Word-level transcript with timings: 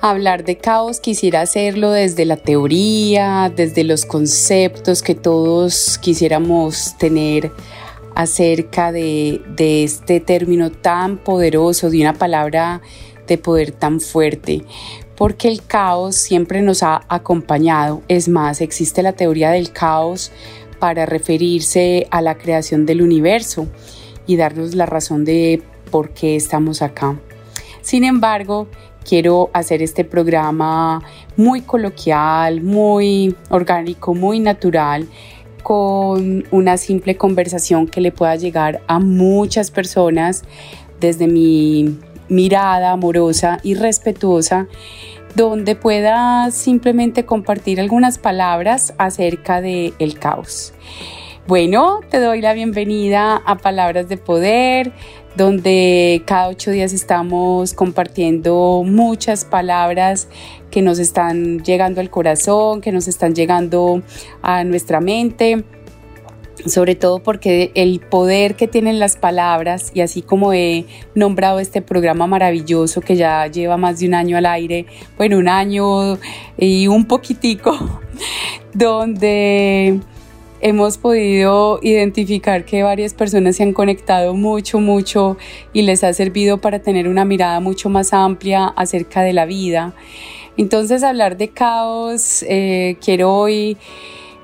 hablar 0.00 0.44
de 0.44 0.56
caos 0.56 1.00
quisiera 1.00 1.42
hacerlo 1.42 1.90
desde 1.90 2.24
la 2.24 2.36
teoría, 2.36 3.52
desde 3.54 3.84
los 3.84 4.06
conceptos 4.06 5.02
que 5.02 5.14
todos 5.14 5.98
quisiéramos 5.98 6.96
tener 6.98 7.52
acerca 8.14 8.92
de, 8.92 9.42
este 9.56 10.20
término 10.20 10.70
tan 10.70 11.18
poderoso, 11.18 11.90
de 11.90 12.00
una 12.00 12.14
palabra 12.14 12.80
de 13.26 13.38
poder 13.38 13.72
tan 13.72 14.00
fuerte, 14.00 14.64
porque 15.16 15.48
el 15.48 15.64
caos 15.64 16.16
siempre 16.16 16.62
nos 16.62 16.82
ha 16.82 17.02
acompañado. 17.08 18.02
Es 18.08 18.28
más, 18.28 18.60
existe 18.60 19.02
la 19.02 19.12
teoría 19.12 19.50
del 19.50 19.72
caos 19.72 20.32
para 20.78 21.06
referirse 21.06 22.06
a 22.10 22.22
la 22.22 22.36
creación 22.36 22.86
del 22.86 23.02
universo 23.02 23.68
y 24.26 24.36
darnos 24.36 24.74
la 24.74 24.86
razón 24.86 25.24
de 25.24 25.62
por 25.90 26.10
qué 26.10 26.36
estamos 26.36 26.82
acá. 26.82 27.18
Sin 27.82 28.04
embargo, 28.04 28.68
quiero 29.10 29.50
hacer 29.52 29.82
este 29.82 30.04
programa 30.04 31.02
muy 31.36 31.62
coloquial, 31.62 32.62
muy 32.62 33.34
orgánico, 33.48 34.14
muy 34.14 34.38
natural, 34.38 35.08
con 35.64 36.44
una 36.52 36.76
simple 36.76 37.16
conversación 37.16 37.88
que 37.88 38.00
le 38.00 38.12
pueda 38.12 38.36
llegar 38.36 38.82
a 38.86 39.00
muchas 39.00 39.72
personas 39.72 40.44
desde 41.00 41.26
mi 41.26 41.98
mirada 42.28 42.92
amorosa 42.92 43.58
y 43.64 43.74
respetuosa, 43.74 44.68
donde 45.34 45.74
pueda 45.74 46.52
simplemente 46.52 47.26
compartir 47.26 47.80
algunas 47.80 48.16
palabras 48.16 48.94
acerca 48.96 49.60
del 49.60 49.92
el 49.98 50.20
caos. 50.20 50.72
Bueno, 51.50 51.98
te 52.08 52.20
doy 52.20 52.40
la 52.40 52.52
bienvenida 52.52 53.42
a 53.44 53.58
Palabras 53.58 54.08
de 54.08 54.16
Poder, 54.16 54.92
donde 55.34 56.22
cada 56.24 56.46
ocho 56.46 56.70
días 56.70 56.92
estamos 56.92 57.74
compartiendo 57.74 58.84
muchas 58.86 59.44
palabras 59.44 60.28
que 60.70 60.80
nos 60.80 61.00
están 61.00 61.58
llegando 61.64 62.00
al 62.00 62.08
corazón, 62.08 62.80
que 62.80 62.92
nos 62.92 63.08
están 63.08 63.34
llegando 63.34 64.00
a 64.42 64.62
nuestra 64.62 65.00
mente 65.00 65.64
sobre 66.66 66.94
todo 66.94 67.20
porque 67.20 67.72
el 67.74 67.98
poder 67.98 68.54
que 68.54 68.68
tienen 68.68 69.00
las 69.00 69.16
palabras 69.16 69.90
y 69.92 70.02
así 70.02 70.22
como 70.22 70.52
he 70.52 70.84
nombrado 71.16 71.58
este 71.58 71.82
programa 71.82 72.28
maravilloso 72.28 73.00
que 73.00 73.16
ya 73.16 73.46
lleva 73.48 73.76
más 73.76 73.98
de 73.98 74.06
un 74.06 74.14
año 74.14 74.36
al 74.36 74.46
aire, 74.46 74.86
bueno, 75.16 75.38
un 75.38 75.48
año 75.48 76.16
y 76.58 76.86
un 76.86 77.06
poquitico, 77.06 77.76
donde 78.74 80.00
hemos 80.60 80.98
podido 80.98 81.78
identificar 81.82 82.64
que 82.64 82.82
varias 82.82 83.14
personas 83.14 83.56
se 83.56 83.62
han 83.62 83.72
conectado 83.72 84.34
mucho, 84.34 84.80
mucho 84.80 85.36
y 85.72 85.82
les 85.82 86.04
ha 86.04 86.12
servido 86.12 86.58
para 86.58 86.80
tener 86.80 87.08
una 87.08 87.24
mirada 87.24 87.60
mucho 87.60 87.88
más 87.88 88.12
amplia 88.12 88.66
acerca 88.66 89.22
de 89.22 89.32
la 89.32 89.46
vida. 89.46 89.94
Entonces 90.56 91.02
hablar 91.02 91.36
de 91.36 91.48
caos, 91.48 92.44
eh, 92.48 92.96
quiero 93.02 93.34
hoy 93.34 93.76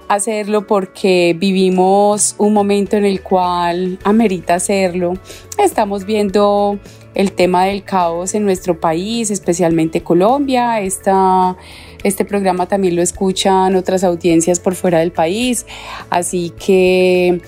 hacerlo 0.09 0.67
porque 0.67 1.35
vivimos 1.39 2.35
un 2.39 2.53
momento 2.53 2.97
en 2.97 3.05
el 3.05 3.23
cual 3.23 3.99
amerita 4.05 4.55
hacerlo. 4.55 5.15
Estamos 5.59 6.05
viendo 6.05 6.79
el 7.15 7.33
tema 7.33 7.65
del 7.65 7.83
caos 7.83 8.35
en 8.35 8.45
nuestro 8.45 8.79
país, 8.79 9.31
especialmente 9.31 10.03
Colombia. 10.03 10.81
Este 10.81 12.25
programa 12.25 12.67
también 12.67 12.95
lo 12.95 13.03
escuchan 13.03 13.75
otras 13.75 14.05
audiencias 14.05 14.61
por 14.61 14.75
fuera 14.75 14.99
del 15.01 15.13
país, 15.13 15.67
así 16.11 16.53
que 16.59 17.41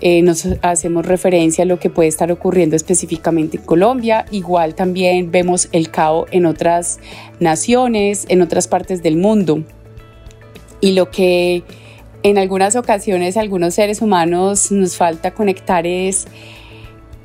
eh, 0.00 0.20
nos 0.22 0.46
hacemos 0.62 1.06
referencia 1.06 1.62
a 1.62 1.66
lo 1.66 1.78
que 1.78 1.88
puede 1.90 2.08
estar 2.08 2.30
ocurriendo 2.32 2.76
específicamente 2.76 3.56
en 3.58 3.62
Colombia. 3.62 4.26
Igual 4.32 4.74
también 4.74 5.30
vemos 5.30 5.68
el 5.72 5.90
caos 5.90 6.26
en 6.32 6.44
otras 6.44 6.98
naciones, 7.38 8.26
en 8.28 8.42
otras 8.42 8.68
partes 8.68 9.02
del 9.02 9.16
mundo. 9.16 9.62
Y 10.80 10.92
lo 10.92 11.10
que 11.10 11.62
en 12.24 12.38
algunas 12.38 12.74
ocasiones 12.74 13.36
algunos 13.36 13.74
seres 13.74 14.00
humanos 14.00 14.72
nos 14.72 14.96
falta 14.96 15.34
conectar 15.34 15.86
es 15.86 16.26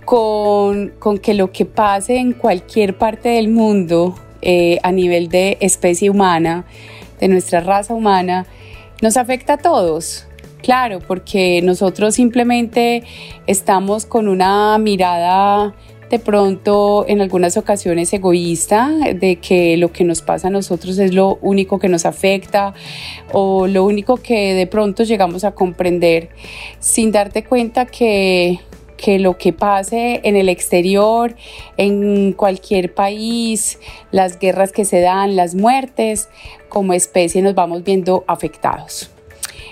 con, 0.04 0.90
con 1.00 1.18
que 1.18 1.34
lo 1.34 1.52
que 1.52 1.66
pase 1.66 2.18
en 2.18 2.34
cualquier 2.34 2.98
parte 2.98 3.30
del 3.30 3.48
mundo 3.48 4.14
eh, 4.42 4.78
a 4.84 4.92
nivel 4.92 5.30
de 5.30 5.58
especie 5.62 6.10
humana, 6.10 6.66
de 7.20 7.30
nuestra 7.30 7.62
raza 7.62 7.94
humana, 7.94 8.46
nos 9.02 9.16
afecta 9.16 9.54
a 9.54 9.58
todos. 9.58 10.28
Claro, 10.62 11.00
porque 11.00 11.62
nosotros 11.62 12.16
simplemente 12.16 13.04
estamos 13.48 14.06
con 14.06 14.28
una 14.28 14.78
mirada 14.80 15.76
de 16.10 16.20
pronto 16.20 17.06
en 17.08 17.22
algunas 17.22 17.58
ocasiones 17.58 18.12
egoísta 18.14 18.90
de 19.16 19.36
que 19.38 19.78
lo 19.78 19.92
que 19.92 20.04
nos 20.04 20.22
pasa 20.22 20.48
a 20.48 20.52
nosotros 20.52 20.98
es 20.98 21.14
lo 21.14 21.38
único 21.42 21.80
que 21.80 21.88
nos 21.88 22.06
afecta 22.06 22.74
o 23.32 23.68
lo 23.68 23.86
único 23.86 24.18
que 24.18 24.54
de 24.54 24.68
pronto 24.68 25.04
llegamos 25.04 25.44
a 25.44 25.52
comprender 25.52 26.30
sin 26.80 27.12
darte 27.12 27.44
cuenta 27.44 27.86
que 27.86 28.60
que 29.00 29.18
lo 29.18 29.38
que 29.38 29.54
pase 29.54 30.20
en 30.26 30.36
el 30.36 30.50
exterior, 30.50 31.36
en 31.78 32.34
cualquier 32.34 32.94
país, 32.94 33.80
las 34.12 34.40
guerras 34.40 34.74
que 34.74 34.84
se 34.84 35.00
dan, 35.00 35.38
las 35.38 35.56
muertes, 35.56 36.28
como 36.68 36.92
especie 36.92 37.42
nos 37.42 37.56
vamos 37.56 37.86
viendo 37.86 38.26
afectados. 38.28 39.10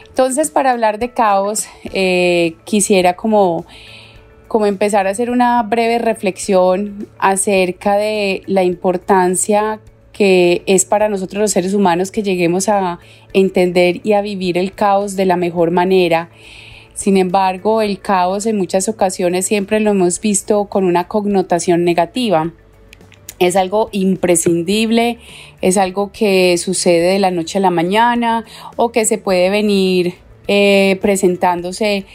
Entonces, 0.07 0.49
para 0.49 0.71
hablar 0.71 0.97
de 0.97 1.11
caos, 1.11 1.67
eh, 1.93 2.55
quisiera 2.63 3.15
como, 3.15 3.65
como 4.47 4.65
empezar 4.65 5.07
a 5.07 5.11
hacer 5.11 5.29
una 5.29 5.61
breve 5.63 5.99
reflexión 5.99 7.07
acerca 7.19 7.95
de 7.95 8.43
la 8.45 8.63
importancia 8.63 9.79
que 10.11 10.63
es 10.65 10.85
para 10.85 11.09
nosotros 11.09 11.41
los 11.41 11.51
seres 11.51 11.73
humanos 11.73 12.11
que 12.11 12.23
lleguemos 12.23 12.69
a 12.69 12.99
entender 13.33 14.01
y 14.03 14.13
a 14.13 14.21
vivir 14.21 14.57
el 14.57 14.73
caos 14.73 15.15
de 15.15 15.25
la 15.25 15.37
mejor 15.37 15.71
manera 15.71 16.29
sin 16.97 17.15
embargo, 17.17 17.83
el 17.83 17.99
caos 17.99 18.47
en 18.47 18.57
muchas 18.57 18.89
ocasiones 18.89 19.45
siempre 19.45 19.79
lo 19.79 19.91
hemos 19.91 20.19
visto 20.19 20.65
con 20.65 20.83
una 20.83 21.07
connotación 21.07 21.83
negativa. 21.83 22.53
Es 23.37 23.55
algo 23.55 23.89
imprescindible, 23.91 25.19
es 25.61 25.77
algo 25.77 26.11
que 26.11 26.57
sucede 26.57 27.13
de 27.13 27.19
la 27.19 27.29
noche 27.29 27.59
a 27.59 27.61
la 27.61 27.69
mañana 27.69 28.45
o 28.77 28.91
que 28.91 29.05
se 29.05 29.19
puede 29.19 29.51
venir 29.51 30.15
eh, 30.47 30.97
presentándose 31.01 32.05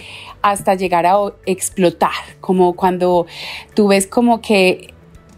hasta 0.42 0.74
llegar 0.74 1.06
a 1.06 1.16
explotar, 1.46 2.10
como 2.40 2.74
cuando 2.74 3.26
tú 3.74 3.88
ves 3.88 4.06
como 4.06 4.40
que 4.40 4.92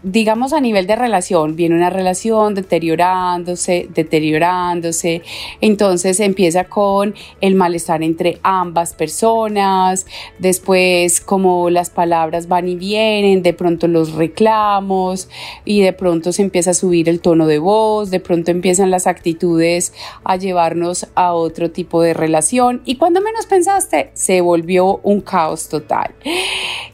digamos 0.05 0.53
a 0.53 0.61
nivel 0.61 0.85
de 0.85 0.95
relación, 0.95 1.55
viene 1.55 1.75
una 1.75 1.89
relación 1.89 2.53
deteriorándose, 2.53 3.87
deteriorándose, 3.91 5.23
entonces 5.61 6.19
empieza 6.19 6.65
con 6.65 7.15
el 7.41 7.55
malestar 7.55 8.03
entre 8.03 8.37
ambas 8.43 8.93
personas, 8.93 10.05
después 10.37 11.21
como 11.21 11.71
las 11.71 11.89
palabras 11.89 12.47
van 12.47 12.69
y 12.69 12.75
vienen, 12.75 13.41
de 13.41 13.53
pronto 13.53 13.87
los 13.87 14.13
reclamos 14.13 15.27
y 15.65 15.81
de 15.81 15.91
pronto 15.91 16.31
se 16.31 16.43
empieza 16.43 16.71
a 16.71 16.75
subir 16.75 17.09
el 17.09 17.19
tono 17.19 17.47
de 17.47 17.57
voz, 17.57 18.11
de 18.11 18.19
pronto 18.19 18.51
empiezan 18.51 18.91
las 18.91 19.07
actitudes 19.07 19.91
a 20.23 20.35
llevarnos 20.35 21.07
a 21.15 21.33
otro 21.33 21.71
tipo 21.71 22.03
de 22.03 22.13
relación 22.13 22.83
y 22.85 22.97
cuando 22.97 23.21
menos 23.21 23.47
pensaste 23.47 24.11
se 24.13 24.41
volvió 24.41 24.99
un 25.01 25.21
caos 25.21 25.67
total. 25.67 26.13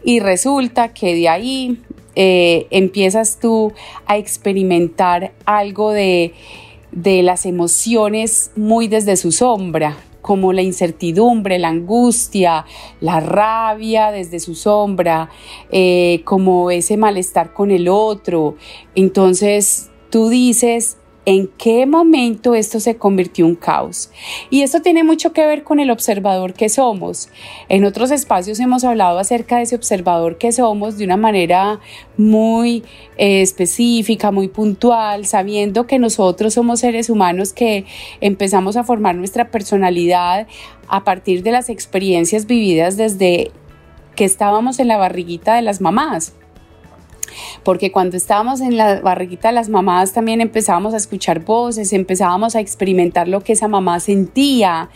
Y 0.04 0.20
resulta 0.22 0.94
que 0.94 1.14
de 1.14 1.28
ahí 1.28 1.78
eh, 2.16 2.68
empiezas 2.72 3.40
tú 3.40 3.74
a 4.06 4.18
experimentar 4.18 5.34
algo 5.46 5.92
de, 5.92 6.34
las 6.92 7.46
emociones 7.46 8.52
muy 8.56 8.88
desde 8.88 9.16
su 9.16 9.32
sombra, 9.32 9.98
como 10.22 10.54
la 10.54 10.62
incertidumbre, 10.62 11.58
la 11.58 11.70
angustia, 11.70 12.66
la 13.00 13.20
rabia 13.22 14.12
desde 14.12 14.40
su 14.40 14.56
sombra, 14.56 15.30
eh, 15.72 16.22
como 16.26 16.70
ese 16.70 16.98
malestar 16.98 17.54
con 17.54 17.72
el 17.72 17.88
otro. 17.88 18.56
Entonces 18.94 19.90
tú 20.10 20.30
dices, 20.30 20.98
en 21.26 21.48
qué 21.48 21.86
momento 21.86 22.56
esto 22.56 22.80
se 22.80 22.98
convirtió 22.98 23.46
en 23.46 23.52
un 23.52 23.56
caos. 23.56 24.12
Y 24.50 24.64
esto 24.64 24.82
tiene 24.82 25.04
mucho 25.04 25.34
que 25.34 25.46
ver 25.46 25.64
con 25.64 25.80
el 25.80 25.92
observador 25.92 26.54
que 26.54 26.70
somos. 26.70 27.30
En 27.70 27.86
otros 27.86 28.12
espacios 28.12 28.60
hemos 28.60 28.84
hablado 28.84 29.20
acerca 29.20 29.58
de 29.58 29.64
ese 29.64 29.76
observador 29.76 30.38
que 30.38 30.52
somos 30.52 30.98
de 30.98 31.06
una 31.06 31.18
manera 31.18 31.80
muy 32.18 32.84
eh, 33.18 33.42
específica, 33.42 34.32
muy 34.32 34.48
puntual, 34.48 35.26
sabiendo 35.26 35.86
que 35.86 36.00
nosotros 36.00 36.54
somos 36.54 36.80
seres 36.80 37.10
humanos 37.10 37.54
que 37.54 37.86
empezamos 38.20 38.76
a 38.76 38.84
formar 38.84 39.16
nuestra 39.16 39.52
personalidad 39.52 40.48
a 40.88 41.04
partir 41.04 41.44
de 41.44 41.52
las 41.52 41.70
experiencias 41.70 42.48
vividas 42.48 42.98
desde 42.98 43.52
que 44.16 44.26
estábamos 44.26 44.80
en 44.80 44.88
la 44.88 44.98
barriguita 44.98 45.56
de 45.56 45.62
las 45.62 45.82
mamás 45.82 46.34
porque 47.64 47.92
cuando 47.92 48.18
estábamos 48.18 48.62
en 48.62 48.78
la 48.78 49.02
barriguita 49.02 49.50
de 49.50 49.56
las 49.56 49.70
mamás 49.70 50.14
también 50.14 50.42
empezábamos 50.42 50.94
a 50.94 50.98
escuchar 50.98 51.42
voces, 51.42 51.94
empezábamos 51.94 52.56
a 52.56 52.60
experimentar 52.60 53.28
lo 53.28 53.42
que 53.42 53.54
esa 53.54 53.68
mamá 53.68 54.00
sentía. 54.00 54.90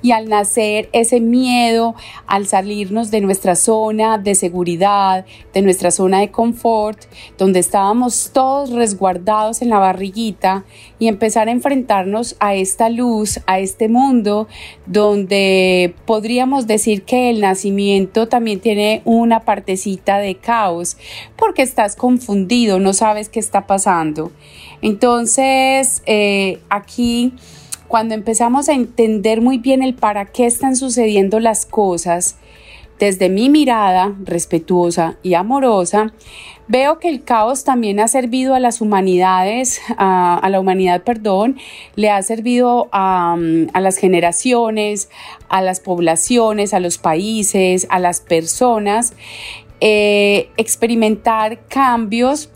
Y 0.00 0.12
al 0.12 0.28
nacer 0.28 0.88
ese 0.92 1.20
miedo, 1.20 1.94
al 2.26 2.46
salirnos 2.46 3.10
de 3.10 3.20
nuestra 3.20 3.56
zona 3.56 4.18
de 4.18 4.34
seguridad, 4.34 5.24
de 5.52 5.62
nuestra 5.62 5.90
zona 5.90 6.20
de 6.20 6.30
confort, 6.30 6.98
donde 7.36 7.58
estábamos 7.58 8.30
todos 8.32 8.70
resguardados 8.70 9.60
en 9.62 9.70
la 9.70 9.78
barriguita 9.78 10.64
y 10.98 11.08
empezar 11.08 11.48
a 11.48 11.52
enfrentarnos 11.52 12.36
a 12.38 12.54
esta 12.54 12.90
luz, 12.90 13.40
a 13.46 13.58
este 13.58 13.88
mundo 13.88 14.48
donde 14.86 15.94
podríamos 16.06 16.66
decir 16.66 17.02
que 17.02 17.30
el 17.30 17.40
nacimiento 17.40 18.28
también 18.28 18.60
tiene 18.60 19.02
una 19.04 19.40
partecita 19.40 20.18
de 20.18 20.36
caos 20.36 20.96
porque 21.36 21.62
estás 21.78 21.94
confundido, 21.94 22.80
no 22.80 22.92
sabes 22.92 23.28
qué 23.28 23.38
está 23.38 23.68
pasando. 23.68 24.32
Entonces, 24.82 26.02
eh, 26.06 26.58
aquí, 26.70 27.34
cuando 27.86 28.14
empezamos 28.14 28.68
a 28.68 28.72
entender 28.72 29.40
muy 29.40 29.58
bien 29.58 29.84
el 29.84 29.94
para 29.94 30.24
qué 30.24 30.46
están 30.46 30.74
sucediendo 30.74 31.38
las 31.38 31.66
cosas, 31.66 32.36
desde 32.98 33.28
mi 33.28 33.48
mirada 33.48 34.12
respetuosa 34.24 35.18
y 35.22 35.34
amorosa, 35.34 36.12
veo 36.66 36.98
que 36.98 37.08
el 37.08 37.22
caos 37.22 37.62
también 37.62 38.00
ha 38.00 38.08
servido 38.08 38.54
a 38.54 38.58
las 38.58 38.80
humanidades, 38.80 39.80
a, 39.96 40.44
la 40.50 40.58
humanidad, 40.58 41.04
perdón, 41.04 41.58
le 41.94 42.10
ha 42.10 42.20
servido 42.22 42.88
a, 42.90 43.36
a, 43.72 43.80
las 43.80 43.98
generaciones, 43.98 45.10
a 45.48 45.62
las 45.62 45.78
poblaciones, 45.78 46.74
a 46.74 46.80
los 46.80 46.98
países, 46.98 47.86
a 47.88 48.00
las 48.00 48.20
personas 48.20 49.14
eh, 49.80 50.50
experimentar 50.56 51.66
cambios 51.68 52.50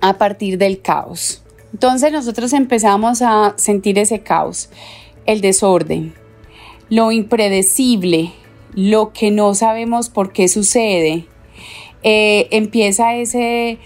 a 0.00 0.18
partir 0.18 0.58
del 0.58 0.80
caos. 0.80 1.42
Entonces 1.72 2.12
nosotros 2.12 2.52
empezamos 2.52 3.20
a 3.22 3.54
sentir 3.56 3.98
ese 3.98 4.20
caos, 4.20 4.70
el 5.26 5.40
desorden, 5.40 6.14
lo 6.88 7.10
impredecible, 7.10 8.32
lo 8.74 9.12
que 9.12 9.30
no 9.30 9.54
sabemos 9.54 10.08
por 10.08 10.32
qué 10.32 10.48
sucede. 10.48 11.26
Eh, 12.02 12.48
empieza 12.50 13.14
ese, 13.14 13.78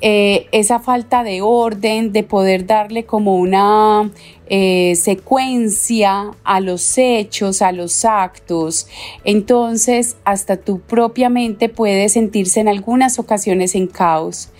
eh, 0.00 0.46
esa 0.52 0.80
falta 0.80 1.22
de 1.22 1.40
orden, 1.40 2.12
de 2.12 2.22
poder 2.22 2.66
darle 2.66 3.04
como 3.04 3.36
una 3.36 4.10
eh, 4.46 4.94
secuencia 4.96 6.32
a 6.44 6.60
los 6.60 6.98
hechos, 6.98 7.62
a 7.62 7.72
los 7.72 8.04
actos. 8.04 8.86
Entonces, 9.24 10.16
hasta 10.24 10.56
tu 10.56 10.80
propia 10.80 11.28
mente 11.28 11.68
puede 11.68 12.08
sentirse 12.08 12.60
en 12.60 12.68
algunas 12.68 13.18
ocasiones 13.18 13.74
en 13.74 13.86
caos. 13.86 14.50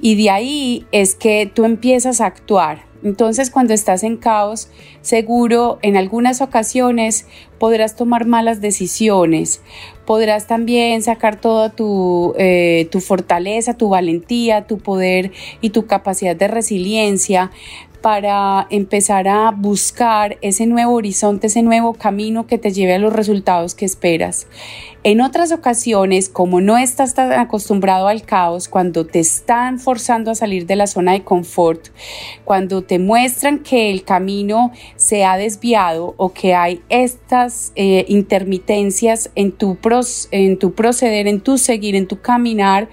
Y 0.00 0.14
de 0.14 0.30
ahí 0.30 0.86
es 0.92 1.14
que 1.14 1.50
tú 1.52 1.64
empiezas 1.64 2.20
a 2.20 2.26
actuar. 2.26 2.89
Entonces, 3.02 3.50
cuando 3.50 3.72
estás 3.72 4.02
en 4.02 4.16
caos, 4.16 4.68
seguro 5.00 5.78
en 5.82 5.96
algunas 5.96 6.40
ocasiones 6.40 7.26
podrás 7.58 7.96
tomar 7.96 8.26
malas 8.26 8.60
decisiones, 8.60 9.62
podrás 10.06 10.46
también 10.46 11.02
sacar 11.02 11.40
toda 11.40 11.70
tu, 11.70 12.34
eh, 12.38 12.88
tu 12.90 13.00
fortaleza, 13.00 13.74
tu 13.74 13.88
valentía, 13.88 14.66
tu 14.66 14.78
poder 14.78 15.32
y 15.60 15.70
tu 15.70 15.86
capacidad 15.86 16.36
de 16.36 16.48
resiliencia, 16.48 17.50
para 18.00 18.66
empezar 18.70 19.28
a 19.28 19.50
buscar 19.50 20.38
ese 20.40 20.66
nuevo 20.66 20.94
horizonte, 20.94 21.48
ese 21.48 21.62
nuevo 21.62 21.94
camino 21.94 22.46
que 22.46 22.58
te 22.58 22.72
lleve 22.72 22.94
a 22.94 22.98
los 22.98 23.12
resultados 23.12 23.74
que 23.74 23.84
esperas. 23.84 24.46
En 25.02 25.22
otras 25.22 25.50
ocasiones, 25.50 26.28
como 26.28 26.60
no 26.60 26.76
estás 26.76 27.14
tan 27.14 27.32
acostumbrado 27.32 28.06
al 28.06 28.22
caos, 28.22 28.68
cuando 28.68 29.06
te 29.06 29.18
están 29.18 29.78
forzando 29.78 30.30
a 30.30 30.34
salir 30.34 30.66
de 30.66 30.76
la 30.76 30.86
zona 30.86 31.12
de 31.12 31.24
confort, 31.24 31.88
cuando 32.44 32.82
te 32.82 32.98
muestran 32.98 33.60
que 33.60 33.90
el 33.90 34.04
camino 34.04 34.72
se 34.96 35.24
ha 35.24 35.38
desviado 35.38 36.14
o 36.18 36.34
que 36.34 36.54
hay 36.54 36.82
estas 36.90 37.72
eh, 37.76 38.04
intermitencias 38.08 39.30
en 39.36 39.52
tu, 39.52 39.78
en 40.32 40.58
tu 40.58 40.74
proceder, 40.74 41.28
en 41.28 41.40
tu 41.40 41.56
seguir, 41.56 41.96
en 41.96 42.06
tu 42.06 42.20
caminar, 42.20 42.90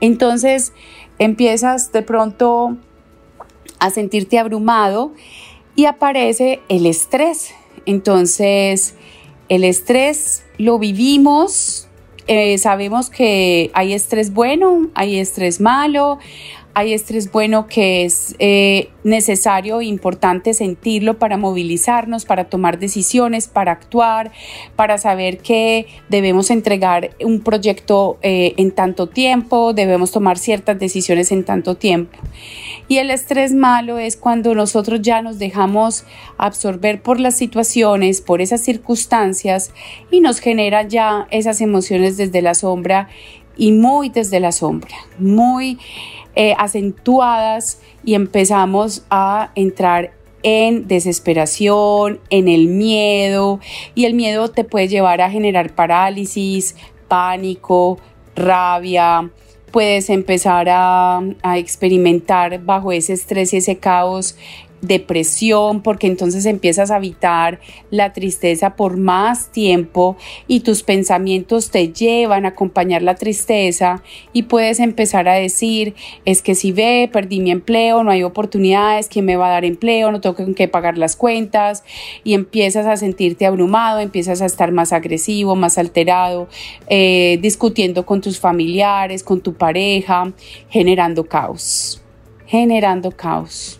entonces 0.00 0.72
empiezas 1.18 1.92
de 1.92 2.00
pronto 2.00 2.78
a 3.78 3.90
sentirte 3.90 4.38
abrumado 4.38 5.12
y 5.76 5.84
aparece 5.84 6.60
el 6.70 6.86
estrés. 6.86 7.52
Entonces, 7.84 8.94
el 9.50 9.64
estrés 9.64 10.44
lo 10.58 10.78
vivimos, 10.78 11.88
eh, 12.28 12.56
sabemos 12.58 13.10
que 13.10 13.72
hay 13.74 13.92
estrés 13.92 14.32
bueno, 14.32 14.88
hay 14.94 15.18
estrés 15.18 15.60
malo, 15.60 16.20
hay 16.74 16.94
estrés 16.94 17.32
bueno 17.32 17.66
que 17.66 18.04
es 18.04 18.36
eh, 18.38 18.90
necesario 19.02 19.80
e 19.80 19.86
importante 19.86 20.54
sentirlo 20.54 21.18
para 21.18 21.36
movilizarnos, 21.36 22.24
para 22.24 22.44
tomar 22.44 22.78
decisiones, 22.78 23.48
para 23.48 23.72
actuar, 23.72 24.30
para 24.76 24.98
saber 24.98 25.38
que 25.38 25.86
debemos 26.08 26.50
entregar 26.50 27.10
un 27.24 27.40
proyecto 27.40 28.18
eh, 28.22 28.54
en 28.56 28.70
tanto 28.70 29.08
tiempo, 29.08 29.72
debemos 29.72 30.12
tomar 30.12 30.38
ciertas 30.38 30.78
decisiones 30.78 31.32
en 31.32 31.44
tanto 31.44 31.76
tiempo. 31.76 32.18
Y 32.88 32.98
el 32.98 33.10
estrés 33.10 33.52
malo 33.52 33.98
es 33.98 34.16
cuando 34.16 34.54
nosotros 34.54 35.00
ya 35.02 35.22
nos 35.22 35.38
dejamos 35.38 36.04
absorber 36.38 37.02
por 37.02 37.20
las 37.20 37.36
situaciones, 37.36 38.20
por 38.20 38.40
esas 38.40 38.60
circunstancias 38.62 39.72
y 40.10 40.20
nos 40.20 40.40
genera 40.40 40.82
ya 40.86 41.26
esas 41.30 41.60
emociones 41.60 42.16
desde 42.16 42.42
la 42.42 42.54
sombra 42.54 43.08
y 43.56 43.72
muy 43.72 44.08
desde 44.08 44.40
la 44.40 44.52
sombra, 44.52 44.94
muy 45.18 45.78
eh, 46.34 46.54
acentuadas 46.58 47.80
y 48.04 48.14
empezamos 48.14 49.04
a 49.10 49.52
entrar 49.54 50.12
en 50.42 50.88
desesperación, 50.88 52.20
en 52.30 52.48
el 52.48 52.68
miedo 52.68 53.60
y 53.94 54.06
el 54.06 54.14
miedo 54.14 54.48
te 54.50 54.64
puede 54.64 54.88
llevar 54.88 55.20
a 55.20 55.30
generar 55.30 55.74
parálisis, 55.74 56.76
pánico, 57.08 57.98
rabia, 58.34 59.30
puedes 59.70 60.10
empezar 60.10 60.68
a, 60.68 61.20
a, 61.42 61.58
experimentar 61.58 62.62
bajo 62.64 62.92
ese 62.92 63.12
estrés 63.12 63.52
y 63.52 63.58
ese 63.58 63.78
caos 63.78 64.36
depresión, 64.80 65.82
porque 65.82 66.06
entonces 66.06 66.46
empiezas 66.46 66.90
a 66.90 66.96
evitar 66.96 67.60
la 67.90 68.12
tristeza 68.12 68.76
por 68.76 68.96
más 68.96 69.50
tiempo 69.52 70.16
y 70.46 70.60
tus 70.60 70.82
pensamientos 70.82 71.70
te 71.70 71.92
llevan 71.92 72.44
a 72.44 72.50
acompañar 72.50 73.02
la 73.02 73.14
tristeza 73.14 74.02
y 74.32 74.44
puedes 74.44 74.80
empezar 74.80 75.28
a 75.28 75.34
decir, 75.34 75.94
es 76.24 76.42
que 76.42 76.54
si 76.54 76.72
ve, 76.72 77.08
perdí 77.12 77.40
mi 77.40 77.50
empleo, 77.50 78.02
no 78.04 78.10
hay 78.10 78.22
oportunidades, 78.22 79.08
¿quién 79.08 79.24
me 79.24 79.36
va 79.36 79.48
a 79.48 79.50
dar 79.50 79.64
empleo? 79.64 80.10
No 80.12 80.20
tengo 80.20 80.54
que 80.54 80.68
pagar 80.68 80.96
las 80.96 81.16
cuentas 81.16 81.84
y 82.24 82.34
empiezas 82.34 82.86
a 82.86 82.96
sentirte 82.96 83.46
abrumado, 83.46 84.00
empiezas 84.00 84.40
a 84.42 84.46
estar 84.46 84.72
más 84.72 84.92
agresivo, 84.92 85.56
más 85.56 85.78
alterado, 85.78 86.48
eh, 86.88 87.38
discutiendo 87.42 88.06
con 88.06 88.20
tus 88.20 88.40
familiares, 88.40 89.22
con 89.22 89.40
tu 89.40 89.54
pareja, 89.54 90.32
generando 90.68 91.24
caos, 91.24 92.02
generando 92.46 93.10
caos. 93.10 93.79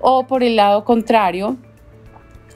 O 0.00 0.26
por 0.26 0.42
el 0.42 0.56
lado 0.56 0.84
contrario, 0.84 1.56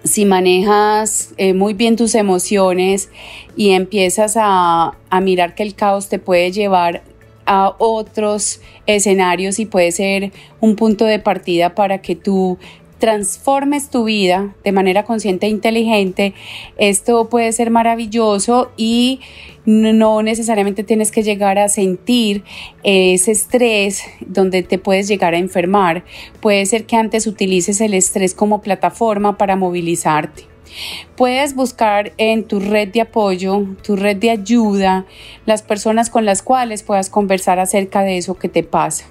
si 0.04 0.25
manejas 0.25 1.34
eh, 1.36 1.52
muy 1.52 1.75
bien 1.75 1.96
tus 1.96 2.14
emociones 2.14 3.10
y 3.56 3.70
empiezas 3.70 4.36
a, 4.36 4.96
a 5.10 5.20
mirar 5.20 5.54
que 5.54 5.62
el 5.62 5.75
caos 5.75 6.08
te 6.08 6.18
puede 6.18 6.52
llevar 6.52 7.02
a 7.44 7.75
otros 7.78 8.60
escenarios 8.86 9.58
y 9.58 9.66
puede 9.66 9.92
ser 9.92 10.32
un 10.60 10.76
punto 10.76 11.04
de 11.04 11.18
partida 11.18 11.75
para 11.75 11.98
que 11.98 12.16
tú 12.16 12.58
transformes 12.99 13.91
tu 13.91 14.05
vida 14.05 14.55
de 14.65 14.73
manera 14.73 15.05
consciente 15.05 15.47
e 15.47 15.50
inteligente, 15.50 16.35
esto 16.79 17.29
puede 17.29 17.53
ser 17.53 17.71
maravilloso 17.71 18.71
y 18.76 19.21
no 19.65 20.23
necesariamente 20.23 20.85
tienes 20.85 21.11
que 21.11 21.23
llegar 21.23 21.59
a 21.59 21.69
sentir 21.69 22.45
ese 22.85 23.33
estrés 23.33 24.03
donde 24.21 24.62
te 24.62 24.79
puedes 24.79 25.09
llegar 25.09 25.35
a 25.35 25.38
enfermar. 25.38 26.05
Puede 26.41 26.65
ser 26.67 26.87
que 26.87 26.97
antes 26.97 27.26
utilices 27.26 27.81
el 27.81 27.95
estrés 27.95 28.35
como 28.35 28.62
plataforma 28.62 29.37
para 29.37 29.57
movilizarte. 29.57 30.45
Puedes 31.17 31.55
buscar 31.55 32.12
en 32.19 32.45
tu 32.45 32.61
red 32.61 32.88
de 32.88 33.00
apoyo, 33.00 33.65
tu 33.83 33.97
red 33.97 34.17
de 34.17 34.31
ayuda, 34.31 35.07
las 35.47 35.62
personas 35.62 36.11
con 36.11 36.25
las 36.25 36.43
cuales 36.43 36.83
puedas 36.83 37.09
conversar 37.09 37.59
acerca 37.59 38.03
de 38.03 38.19
eso 38.19 38.35
que 38.35 38.49
te 38.49 38.62
pasa. 38.62 39.07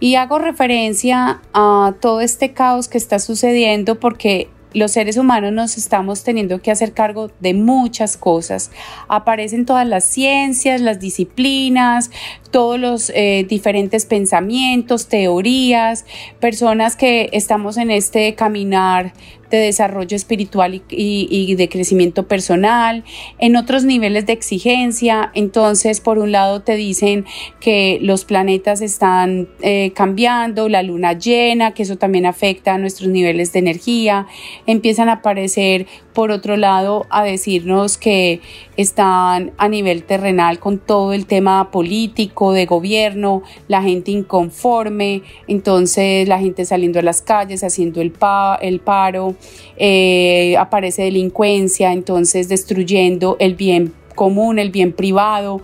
Y 0.00 0.14
hago 0.16 0.38
referencia 0.38 1.40
a 1.52 1.94
todo 2.00 2.20
este 2.20 2.52
caos 2.52 2.88
que 2.88 2.98
está 2.98 3.18
sucediendo 3.18 3.98
porque 4.00 4.48
los 4.74 4.90
seres 4.90 5.16
humanos 5.16 5.52
nos 5.52 5.78
estamos 5.78 6.24
teniendo 6.24 6.60
que 6.60 6.70
hacer 6.70 6.92
cargo 6.92 7.30
de 7.40 7.54
muchas 7.54 8.16
cosas. 8.16 8.70
Aparecen 9.08 9.66
todas 9.66 9.86
las 9.86 10.04
ciencias, 10.04 10.80
las 10.80 10.98
disciplinas, 10.98 12.10
todos 12.54 12.78
los 12.78 13.10
eh, 13.16 13.44
diferentes 13.48 14.06
pensamientos, 14.06 15.08
teorías, 15.08 16.06
personas 16.38 16.94
que 16.94 17.28
estamos 17.32 17.76
en 17.78 17.90
este 17.90 18.36
caminar 18.36 19.12
de 19.50 19.58
desarrollo 19.66 20.16
espiritual 20.16 20.82
y, 20.90 21.54
de 21.54 21.68
crecimiento 21.68 22.26
personal, 22.26 23.04
en 23.38 23.56
otros 23.56 23.84
niveles 23.84 24.26
de 24.26 24.32
exigencia. 24.32 25.30
Entonces, 25.34 26.00
por 26.00 26.18
un 26.18 26.32
lado 26.32 26.62
te 26.62 26.74
dicen 26.74 27.24
que 27.60 27.98
los 28.02 28.24
planetas 28.24 28.80
están 28.80 29.48
eh, 29.60 29.92
cambiando, 29.94 30.68
la 30.68 30.82
luna 30.82 31.12
llena, 31.12 31.72
que 31.72 31.84
eso 31.84 31.96
también 31.96 32.26
afecta 32.26 32.74
a 32.74 32.78
nuestros 32.78 33.08
niveles 33.08 33.52
de 33.52 33.60
energía. 33.60 34.26
Empiezan 34.66 35.08
a 35.08 35.14
aparecer, 35.14 35.86
por 36.12 36.30
otro 36.30 36.56
lado, 36.56 37.06
a 37.10 37.24
decirnos 37.24 37.96
que 37.96 38.40
están 38.76 39.52
a 39.56 39.68
nivel 39.68 40.02
terrenal 40.02 40.58
con 40.58 40.78
todo 40.78 41.12
el 41.12 41.26
tema 41.26 41.70
político, 41.70 42.43
de 42.52 42.66
gobierno, 42.66 43.42
la 43.68 43.82
gente 43.82 44.10
inconforme, 44.10 45.22
entonces 45.46 46.28
la 46.28 46.38
gente 46.38 46.64
saliendo 46.64 46.98
a 46.98 47.02
las 47.02 47.22
calles, 47.22 47.64
haciendo 47.64 48.00
el, 48.00 48.12
el 48.60 48.80
paro, 48.80 49.34
eh, 49.76 50.56
aparece 50.58 51.02
delincuencia, 51.02 51.92
entonces 51.92 52.48
destruyendo 52.48 53.36
el 53.38 53.54
bien 53.54 53.92
común, 54.14 54.58
el 54.58 54.70
bien 54.70 54.92
privado, 54.92 55.60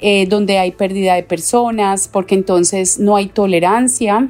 eh, 0.00 0.26
donde 0.26 0.58
hay 0.58 0.70
pérdida 0.72 1.14
de 1.14 1.22
personas, 1.22 2.08
porque 2.08 2.34
entonces 2.34 2.98
no 2.98 3.16
hay 3.16 3.26
tolerancia 3.26 4.28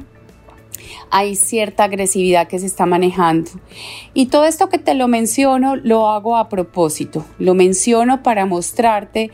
hay 1.11 1.35
cierta 1.35 1.83
agresividad 1.83 2.47
que 2.47 2.57
se 2.57 2.65
está 2.65 2.85
manejando. 2.85 3.51
Y 4.13 4.27
todo 4.27 4.45
esto 4.45 4.69
que 4.69 4.79
te 4.79 4.93
lo 4.93 5.07
menciono 5.07 5.75
lo 5.75 6.09
hago 6.09 6.37
a 6.37 6.49
propósito, 6.49 7.25
lo 7.37 7.53
menciono 7.53 8.23
para 8.23 8.45
mostrarte 8.45 9.29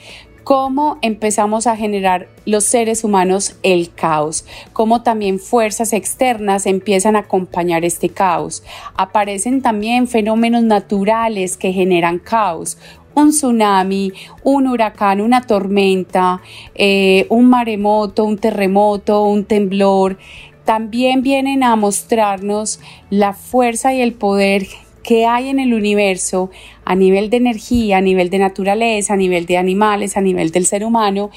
cómo 0.47 0.97
empezamos 1.01 1.67
a 1.67 1.75
generar 1.75 2.29
los 2.45 2.63
seres 2.63 3.03
humanos 3.03 3.57
el 3.63 3.93
caos, 3.93 4.45
cómo 4.71 5.03
también 5.03 5.39
fuerzas 5.39 5.91
externas 5.91 6.67
empiezan 6.67 7.17
a 7.17 7.19
acompañar 7.19 7.83
este 7.83 8.07
caos. 8.07 8.63
Aparecen 8.95 9.61
también 9.61 10.07
fenómenos 10.07 10.63
naturales 10.63 11.57
que 11.57 11.73
generan 11.73 12.17
caos, 12.17 12.77
un 13.13 13.31
tsunami, 13.31 14.13
un 14.41 14.67
huracán, 14.67 15.19
una 15.19 15.41
tormenta, 15.41 16.39
eh, 16.75 17.27
un 17.27 17.49
maremoto, 17.49 18.23
un 18.23 18.37
terremoto, 18.37 19.25
un 19.25 19.43
temblor, 19.43 20.17
también 20.63 21.23
vienen 21.23 21.61
a 21.61 21.75
mostrarnos 21.75 22.79
la 23.09 23.33
fuerza 23.33 23.93
y 23.93 23.99
el 23.99 24.13
poder 24.13 24.65
que 25.07 25.25
hay 25.25 25.47
en 25.47 25.59
el 25.59 25.73
universo 25.73 26.51
a 26.83 26.93
nivel 26.93 27.29
de 27.29 27.37
energía, 27.37 27.99
a 27.99 28.01
nivel 28.01 28.29
de 28.29 28.39
naturaleza, 28.39 29.13
a 29.13 29.15
nivel 29.15 29.45
de 29.45 29.55
animales, 29.55 30.17
a 30.17 30.21
nivel 30.21 30.51
del 30.51 30.65
ser 30.65 30.83
humano, 30.83 31.31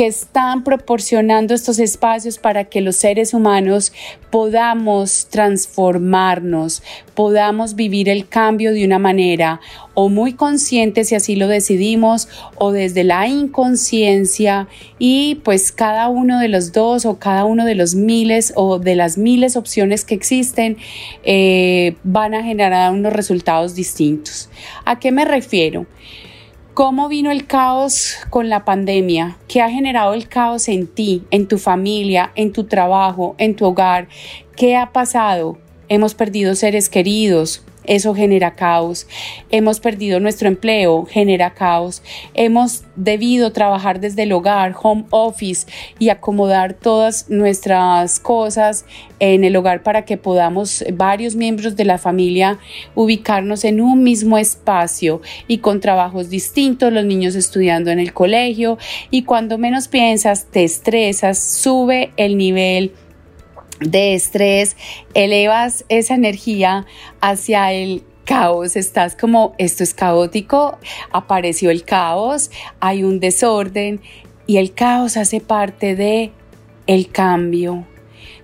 que 0.00 0.06
están 0.06 0.64
proporcionando 0.64 1.52
estos 1.52 1.78
espacios 1.78 2.38
para 2.38 2.64
que 2.64 2.80
los 2.80 2.96
seres 2.96 3.34
humanos 3.34 3.92
podamos 4.30 5.26
transformarnos, 5.28 6.82
podamos 7.14 7.74
vivir 7.74 8.08
el 8.08 8.26
cambio 8.26 8.72
de 8.72 8.86
una 8.86 8.98
manera 8.98 9.60
o 9.92 10.08
muy 10.08 10.32
consciente 10.32 11.04
si 11.04 11.16
así 11.16 11.36
lo 11.36 11.48
decidimos 11.48 12.30
o 12.54 12.72
desde 12.72 13.04
la 13.04 13.28
inconsciencia 13.28 14.68
y 14.98 15.34
pues 15.44 15.70
cada 15.70 16.08
uno 16.08 16.38
de 16.38 16.48
los 16.48 16.72
dos 16.72 17.04
o 17.04 17.18
cada 17.18 17.44
uno 17.44 17.66
de 17.66 17.74
los 17.74 17.94
miles 17.94 18.54
o 18.56 18.78
de 18.78 18.94
las 18.94 19.18
miles 19.18 19.54
opciones 19.54 20.06
que 20.06 20.14
existen 20.14 20.78
eh, 21.24 21.96
van 22.04 22.32
a 22.32 22.42
generar 22.42 22.90
unos 22.90 23.12
resultados 23.12 23.74
distintos. 23.74 24.48
¿A 24.86 24.98
qué 24.98 25.12
me 25.12 25.26
refiero? 25.26 25.84
¿Cómo 26.72 27.08
vino 27.08 27.32
el 27.32 27.48
caos 27.48 28.14
con 28.30 28.48
la 28.48 28.64
pandemia? 28.64 29.36
¿Qué 29.48 29.60
ha 29.60 29.68
generado 29.68 30.14
el 30.14 30.28
caos 30.28 30.68
en 30.68 30.86
ti, 30.86 31.24
en 31.32 31.48
tu 31.48 31.58
familia, 31.58 32.30
en 32.36 32.52
tu 32.52 32.64
trabajo, 32.64 33.34
en 33.38 33.56
tu 33.56 33.66
hogar? 33.66 34.06
¿Qué 34.54 34.76
ha 34.76 34.92
pasado? 34.92 35.58
Hemos 35.88 36.14
perdido 36.14 36.54
seres 36.54 36.88
queridos, 36.88 37.64
eso 37.84 38.14
genera 38.14 38.54
caos. 38.54 39.06
Hemos 39.50 39.80
perdido 39.80 40.20
nuestro 40.20 40.48
empleo, 40.48 41.06
genera 41.06 41.54
caos. 41.54 42.02
Hemos 42.34 42.84
debido 42.96 43.52
trabajar 43.52 44.00
desde 44.00 44.24
el 44.24 44.32
hogar, 44.32 44.74
home 44.80 45.04
office 45.10 45.66
y 45.98 46.08
acomodar 46.08 46.74
todas 46.74 47.28
nuestras 47.30 48.20
cosas 48.20 48.84
en 49.18 49.44
el 49.44 49.56
hogar 49.56 49.82
para 49.82 50.04
que 50.04 50.16
podamos 50.16 50.84
varios 50.94 51.36
miembros 51.36 51.76
de 51.76 51.84
la 51.84 51.98
familia 51.98 52.58
ubicarnos 52.94 53.64
en 53.64 53.80
un 53.80 54.02
mismo 54.02 54.38
espacio 54.38 55.20
y 55.46 55.58
con 55.58 55.80
trabajos 55.80 56.30
distintos, 56.30 56.92
los 56.92 57.04
niños 57.04 57.34
estudiando 57.34 57.90
en 57.90 57.98
el 57.98 58.12
colegio 58.12 58.78
y 59.10 59.22
cuando 59.22 59.58
menos 59.58 59.88
piensas 59.88 60.46
te 60.46 60.64
estresas, 60.64 61.38
sube 61.38 62.12
el 62.16 62.36
nivel 62.36 62.92
de 63.80 64.14
estrés, 64.14 64.76
elevas 65.14 65.84
esa 65.88 66.14
energía 66.14 66.86
hacia 67.20 67.72
el 67.72 68.02
caos, 68.24 68.76
estás 68.76 69.16
como 69.16 69.54
esto 69.58 69.82
es 69.82 69.94
caótico, 69.94 70.78
apareció 71.12 71.70
el 71.70 71.84
caos, 71.84 72.50
hay 72.78 73.02
un 73.02 73.18
desorden 73.18 74.00
y 74.46 74.58
el 74.58 74.72
caos 74.72 75.16
hace 75.16 75.40
parte 75.40 75.96
de 75.96 76.30
el 76.86 77.10
cambio, 77.10 77.86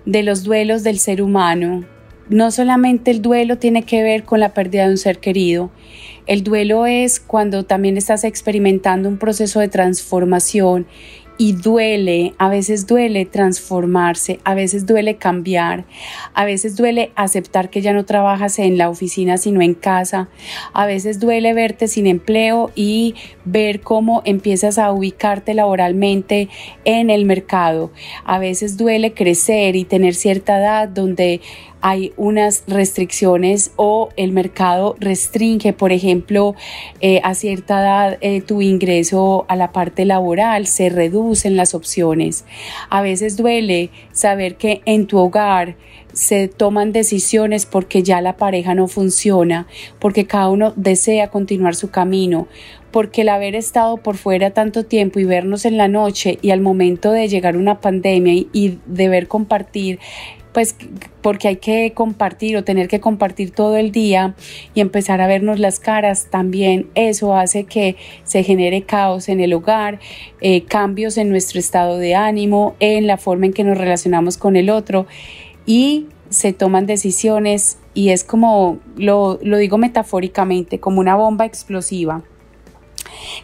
de 0.05 0.23
los 0.23 0.43
duelos 0.43 0.83
del 0.83 0.99
ser 0.99 1.21
humano. 1.21 1.85
No 2.29 2.51
solamente 2.51 3.11
el 3.11 3.21
duelo 3.21 3.57
tiene 3.57 3.83
que 3.83 4.03
ver 4.03 4.23
con 4.23 4.41
la 4.41 4.53
pérdida 4.53 4.85
de 4.85 4.91
un 4.91 4.97
ser 4.97 5.19
querido, 5.19 5.71
el 6.25 6.43
duelo 6.43 6.85
es 6.85 7.21
cuando 7.21 7.63
también 7.63 7.95
estás 7.95 8.25
experimentando 8.25 9.07
un 9.07 9.17
proceso 9.17 9.61
de 9.61 9.69
transformación 9.69 10.85
y 11.37 11.53
duele, 11.53 12.33
a 12.37 12.49
veces 12.49 12.87
duele 12.87 13.25
transformarse, 13.25 14.39
a 14.43 14.55
veces 14.55 14.85
duele 14.85 15.17
cambiar, 15.17 15.85
a 16.33 16.45
veces 16.45 16.75
duele 16.75 17.11
aceptar 17.15 17.69
que 17.69 17.81
ya 17.81 17.93
no 17.93 18.05
trabajas 18.05 18.59
en 18.59 18.77
la 18.77 18.89
oficina 18.89 19.37
sino 19.37 19.61
en 19.61 19.73
casa, 19.73 20.29
a 20.73 20.85
veces 20.85 21.19
duele 21.19 21.53
verte 21.53 21.87
sin 21.87 22.07
empleo 22.07 22.71
y 22.75 23.15
ver 23.45 23.81
cómo 23.81 24.21
empiezas 24.25 24.77
a 24.77 24.91
ubicarte 24.91 25.53
laboralmente 25.53 26.49
en 26.85 27.09
el 27.09 27.25
mercado, 27.25 27.91
a 28.25 28.39
veces 28.39 28.77
duele 28.77 29.13
crecer 29.13 29.75
y 29.75 29.85
tener 29.85 30.15
cierta 30.15 30.57
edad 30.59 30.89
donde 30.89 31.41
hay 31.81 32.13
unas 32.17 32.63
restricciones 32.67 33.71
o 33.75 34.09
el 34.17 34.31
mercado 34.31 34.95
restringe, 34.99 35.73
por 35.73 35.91
ejemplo, 35.91 36.55
eh, 37.01 37.21
a 37.23 37.35
cierta 37.35 37.81
edad 37.81 38.17
eh, 38.21 38.41
tu 38.41 38.61
ingreso 38.61 39.45
a 39.47 39.55
la 39.55 39.71
parte 39.71 40.05
laboral, 40.05 40.67
se 40.67 40.89
reducen 40.89 41.55
las 41.55 41.73
opciones. 41.73 42.45
A 42.89 43.01
veces 43.01 43.37
duele 43.37 43.91
saber 44.11 44.55
que 44.55 44.81
en 44.85 45.07
tu 45.07 45.17
hogar 45.17 45.75
se 46.13 46.47
toman 46.47 46.93
decisiones 46.93 47.67
porque 47.67 48.01
ya 48.01 48.21
la 48.21 48.37
pareja 48.37 48.73
no 48.73 48.87
funciona, 48.87 49.67
porque 49.99 50.25
cada 50.25 50.49
uno 50.49 50.73
desea 50.75 51.27
continuar 51.29 51.75
su 51.75 51.91
camino, 51.91 52.47
porque 52.89 53.21
el 53.21 53.29
haber 53.29 53.53
estado 53.53 53.97
por 53.97 54.17
fuera 54.17 54.49
tanto 54.49 54.83
tiempo 54.83 55.19
y 55.19 55.25
vernos 55.25 55.65
en 55.65 55.77
la 55.77 55.87
noche 55.87 56.39
y 56.41 56.49
al 56.49 56.61
momento 56.61 57.11
de 57.11 57.27
llegar 57.27 57.55
una 57.55 57.81
pandemia 57.81 58.33
y, 58.33 58.49
y 58.51 58.79
deber 58.87 59.27
compartir 59.27 59.99
pues 60.57 60.75
porque 61.21 61.49
hay 61.49 61.57
que 61.57 61.93
compartir 61.93 62.57
o 62.57 62.63
tener 62.63 62.87
que 62.87 62.99
compartir 62.99 63.51
todo 63.51 63.77
el 63.77 63.91
día 63.91 64.33
y 64.73 64.81
empezar 64.81 65.21
a 65.21 65.27
vernos 65.27 65.59
las 65.59 65.79
caras, 65.79 66.29
también 66.31 66.89
eso 66.95 67.35
hace 67.35 67.65
que 67.65 67.95
se 68.23 68.41
genere 68.41 68.81
caos 68.81 69.29
en 69.29 69.39
el 69.39 69.53
hogar, 69.53 69.99
eh, 70.41 70.63
cambios 70.63 71.19
en 71.19 71.29
nuestro 71.29 71.59
estado 71.59 71.99
de 71.99 72.15
ánimo, 72.15 72.75
en 72.79 73.05
la 73.05 73.17
forma 73.17 73.45
en 73.45 73.53
que 73.53 73.63
nos 73.63 73.77
relacionamos 73.77 74.39
con 74.39 74.55
el 74.55 74.71
otro 74.71 75.05
y 75.67 76.07
se 76.29 76.53
toman 76.53 76.87
decisiones 76.87 77.77
y 77.93 78.09
es 78.09 78.23
como, 78.23 78.79
lo, 78.95 79.37
lo 79.43 79.57
digo 79.59 79.77
metafóricamente, 79.77 80.79
como 80.79 81.01
una 81.01 81.15
bomba 81.15 81.45
explosiva 81.45 82.23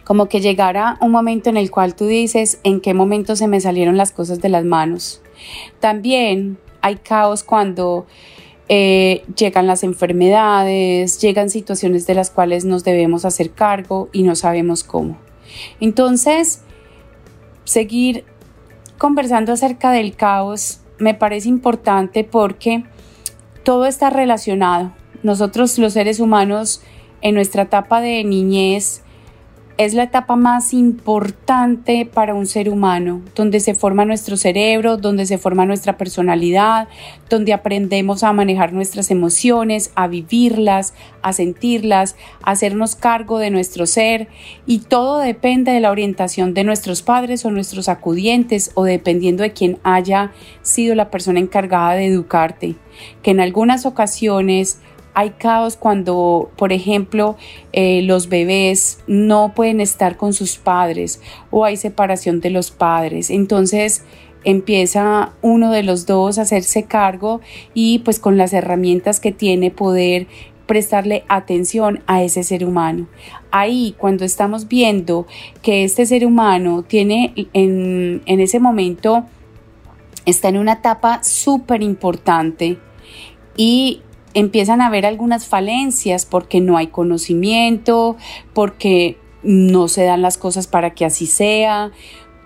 como 0.02 0.26
que 0.26 0.40
llegara 0.40 0.98
un 1.00 1.10
momento 1.10 1.48
en 1.48 1.56
el 1.56 1.70
cual 1.70 1.94
tú 1.94 2.06
dices 2.06 2.58
en 2.64 2.80
qué 2.80 2.92
momento 2.92 3.36
se 3.36 3.46
me 3.46 3.60
salieron 3.60 3.96
las 3.96 4.12
cosas 4.12 4.40
de 4.40 4.48
las 4.48 4.64
manos. 4.64 5.22
También 5.80 6.58
hay 6.84 6.96
caos 6.96 7.44
cuando 7.44 8.06
eh, 8.68 9.24
llegan 9.38 9.66
las 9.66 9.84
enfermedades, 9.84 11.18
llegan 11.18 11.48
situaciones 11.48 12.06
de 12.06 12.12
las 12.14 12.30
cuales 12.30 12.66
nos 12.66 12.84
debemos 12.84 13.24
hacer 13.24 13.52
cargo 13.52 14.10
y 14.12 14.22
no 14.22 14.36
sabemos 14.36 14.84
cómo. 14.84 15.16
Entonces, 15.80 16.60
seguir 17.64 18.26
conversando 18.98 19.54
acerca 19.54 19.92
del 19.92 20.14
caos 20.14 20.80
me 20.98 21.14
parece 21.14 21.48
importante 21.48 22.22
porque 22.22 22.84
todo 23.62 23.86
está 23.86 24.10
relacionado. 24.10 24.92
Nosotros 25.22 25.78
los 25.78 25.94
seres 25.94 26.20
humanos 26.20 26.82
en 27.22 27.34
nuestra 27.34 27.62
etapa 27.62 28.02
de 28.02 28.24
niñez 28.24 29.03
es 29.76 29.92
la 29.94 30.04
etapa 30.04 30.36
más 30.36 30.72
importante 30.72 32.06
para 32.06 32.34
un 32.34 32.46
ser 32.46 32.68
humano, 32.68 33.22
donde 33.34 33.58
se 33.58 33.74
forma 33.74 34.04
nuestro 34.04 34.36
cerebro, 34.36 34.98
donde 34.98 35.26
se 35.26 35.36
forma 35.36 35.66
nuestra 35.66 35.96
personalidad, 35.96 36.86
donde 37.28 37.52
aprendemos 37.52 38.22
a 38.22 38.32
manejar 38.32 38.72
nuestras 38.72 39.10
emociones, 39.10 39.90
a 39.96 40.06
vivirlas, 40.06 40.94
a 41.22 41.32
sentirlas, 41.32 42.14
a 42.42 42.52
hacernos 42.52 42.94
cargo 42.94 43.38
de 43.38 43.50
nuestro 43.50 43.86
ser. 43.86 44.28
Y 44.64 44.78
todo 44.78 45.18
depende 45.18 45.72
de 45.72 45.80
la 45.80 45.90
orientación 45.90 46.54
de 46.54 46.62
nuestros 46.62 47.02
padres 47.02 47.44
o 47.44 47.50
nuestros 47.50 47.88
acudientes 47.88 48.70
o 48.74 48.84
dependiendo 48.84 49.42
de 49.42 49.52
quién 49.52 49.78
haya 49.82 50.30
sido 50.62 50.94
la 50.94 51.10
persona 51.10 51.40
encargada 51.40 51.94
de 51.94 52.06
educarte, 52.06 52.76
que 53.22 53.32
en 53.32 53.40
algunas 53.40 53.86
ocasiones 53.86 54.78
hay 55.14 55.30
caos 55.30 55.76
cuando, 55.76 56.50
por 56.56 56.72
ejemplo, 56.72 57.36
eh, 57.72 58.02
los 58.02 58.28
bebés 58.28 58.98
no 59.06 59.52
pueden 59.54 59.80
estar 59.80 60.16
con 60.16 60.32
sus 60.32 60.56
padres 60.56 61.20
o 61.50 61.64
hay 61.64 61.76
separación 61.76 62.40
de 62.40 62.50
los 62.50 62.72
padres. 62.72 63.30
Entonces 63.30 64.02
empieza 64.42 65.32
uno 65.40 65.70
de 65.70 65.84
los 65.84 66.04
dos 66.04 66.38
a 66.38 66.42
hacerse 66.42 66.82
cargo 66.82 67.40
y 67.72 68.00
pues 68.00 68.18
con 68.18 68.36
las 68.36 68.52
herramientas 68.52 69.20
que 69.20 69.32
tiene 69.32 69.70
poder 69.70 70.26
prestarle 70.66 71.24
atención 71.28 72.02
a 72.06 72.22
ese 72.22 72.42
ser 72.42 72.64
humano. 72.64 73.06
Ahí, 73.50 73.94
cuando 73.98 74.24
estamos 74.24 74.66
viendo 74.66 75.26
que 75.62 75.84
este 75.84 76.06
ser 76.06 76.26
humano 76.26 76.82
tiene 76.82 77.32
en, 77.52 78.22
en 78.26 78.40
ese 78.40 78.58
momento, 78.58 79.24
está 80.26 80.48
en 80.48 80.58
una 80.58 80.74
etapa 80.74 81.22
súper 81.22 81.82
importante 81.82 82.78
y 83.56 84.02
empiezan 84.34 84.80
a 84.80 84.86
haber 84.86 85.06
algunas 85.06 85.46
falencias 85.46 86.26
porque 86.26 86.60
no 86.60 86.76
hay 86.76 86.88
conocimiento, 86.88 88.16
porque 88.52 89.16
no 89.42 89.88
se 89.88 90.04
dan 90.04 90.22
las 90.22 90.38
cosas 90.38 90.66
para 90.66 90.94
que 90.94 91.04
así 91.04 91.26
sea, 91.26 91.92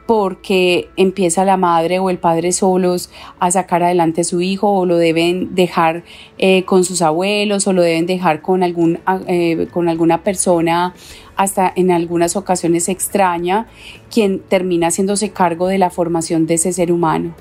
porque 0.09 0.88
empieza 0.97 1.45
la 1.45 1.59
madre 1.59 1.99
o 1.99 2.09
el 2.09 2.16
padre 2.16 2.52
solos 2.52 3.11
a 3.40 3.50
sacar 3.50 3.83
adelante 3.83 4.23
a 4.23 4.25
su 4.25 4.40
hijo 4.40 4.73
o 4.73 4.87
lo 4.87 4.97
deben 4.97 5.54
dejar 5.54 6.02
eh, 6.38 6.64
con 6.64 6.85
sus 6.85 7.02
abuelos 7.02 7.66
o 7.66 7.75
lo 7.75 7.83
deben 7.83 8.07
dejar 8.07 8.40
con, 8.40 8.62
algún, 8.62 9.00
eh, 9.26 9.68
con 9.71 9.87
alguna 9.90 10.23
persona 10.23 10.95
hasta 11.37 11.71
en 11.76 11.90
algunas 11.90 12.37
ocasiones 12.37 12.88
extraña, 12.88 13.66
quien 14.11 14.40
termina 14.40 14.87
haciéndose 14.87 15.30
cargo 15.30 15.68
de 15.68 15.76
la 15.76 15.90
formación 15.90 16.47
de 16.47 16.54
ese 16.54 16.73
ser 16.73 16.90
humano. 16.90 17.35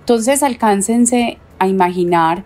Entonces 0.00 0.42
alcáncense 0.42 1.38
a 1.58 1.68
imaginar 1.68 2.44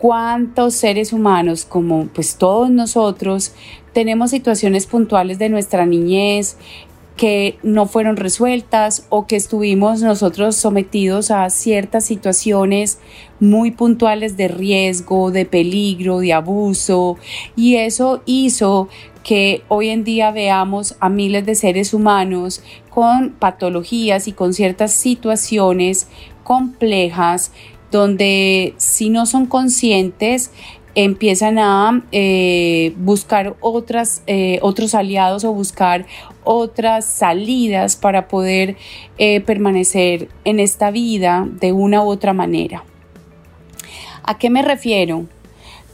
cuántos 0.00 0.74
seres 0.74 1.12
humanos, 1.12 1.66
como 1.66 2.06
pues 2.06 2.36
todos 2.36 2.70
nosotros, 2.70 3.52
tenemos 3.92 4.30
situaciones 4.30 4.86
puntuales 4.86 5.38
de 5.38 5.50
nuestra 5.50 5.84
niñez 5.84 6.56
que 7.18 7.58
no 7.62 7.84
fueron 7.84 8.16
resueltas 8.16 9.06
o 9.10 9.26
que 9.26 9.36
estuvimos 9.36 10.00
nosotros 10.00 10.56
sometidos 10.56 11.30
a 11.30 11.50
ciertas 11.50 12.06
situaciones 12.06 12.98
muy 13.40 13.72
puntuales 13.72 14.38
de 14.38 14.48
riesgo, 14.48 15.30
de 15.30 15.44
peligro, 15.44 16.20
de 16.20 16.32
abuso. 16.32 17.18
Y 17.54 17.76
eso 17.76 18.22
hizo 18.24 18.88
que 19.22 19.60
hoy 19.68 19.90
en 19.90 20.02
día 20.02 20.30
veamos 20.30 20.96
a 20.98 21.10
miles 21.10 21.44
de 21.44 21.56
seres 21.56 21.92
humanos 21.92 22.62
con 22.88 23.32
patologías 23.32 24.26
y 24.26 24.32
con 24.32 24.54
ciertas 24.54 24.92
situaciones 24.92 26.08
complejas 26.42 27.52
donde 27.90 28.74
si 28.76 29.10
no 29.10 29.26
son 29.26 29.46
conscientes 29.46 30.50
empiezan 30.94 31.58
a 31.58 32.04
eh, 32.12 32.92
buscar 32.96 33.56
eh, 34.26 34.58
otros 34.62 34.94
aliados 34.94 35.44
o 35.44 35.52
buscar 35.52 36.06
otras 36.44 37.04
salidas 37.04 37.96
para 37.96 38.28
poder 38.28 38.76
eh, 39.18 39.40
permanecer 39.40 40.28
en 40.44 40.58
esta 40.58 40.90
vida 40.90 41.46
de 41.48 41.72
una 41.72 42.02
u 42.02 42.08
otra 42.08 42.32
manera. 42.32 42.84
¿A 44.22 44.38
qué 44.38 44.50
me 44.50 44.62
refiero? 44.62 45.26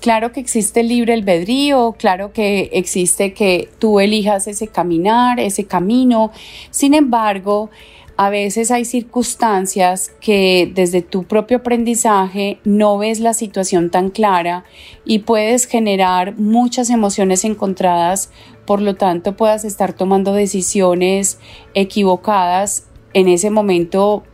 Claro 0.01 0.33
que 0.33 0.41
existe 0.41 0.81
el 0.81 0.89
libre 0.89 1.15
albedrío, 1.15 1.95
claro 1.99 2.33
que 2.33 2.71
existe 2.73 3.33
que 3.33 3.69
tú 3.79 3.99
elijas 3.99 4.47
ese 4.47 4.69
caminar, 4.69 5.41
ese 5.41 5.65
camino. 5.65 6.33
Sin 6.71 6.95
embargo, 6.95 7.71
a 8.17 8.31
veces 8.31 8.71
hay 8.71 8.85
circunstancias 8.85 10.11
que 10.21 10.71
desde 10.75 11.03
tu 11.03 11.25
propio 11.25 11.59
aprendizaje 11.59 12.59
no 12.65 12.97
ves 12.97 13.21
la 13.21 13.35
situación 13.35 13.91
tan 13.91 14.09
clara 14.09 14.65
y 15.05 15.21
puedes 15.21 15.67
generar 15.67 16.39
muchas 16.39 16.89
emociones 16.89 17.45
encontradas, 17.45 18.31
por 18.65 18.81
lo 18.81 18.95
tanto 18.95 19.37
puedas 19.37 19.65
estar 19.65 19.93
tomando 19.93 20.33
decisiones 20.33 21.39
equivocadas 21.75 22.87
en 23.13 23.29
ese 23.29 23.51
momento 23.51 24.25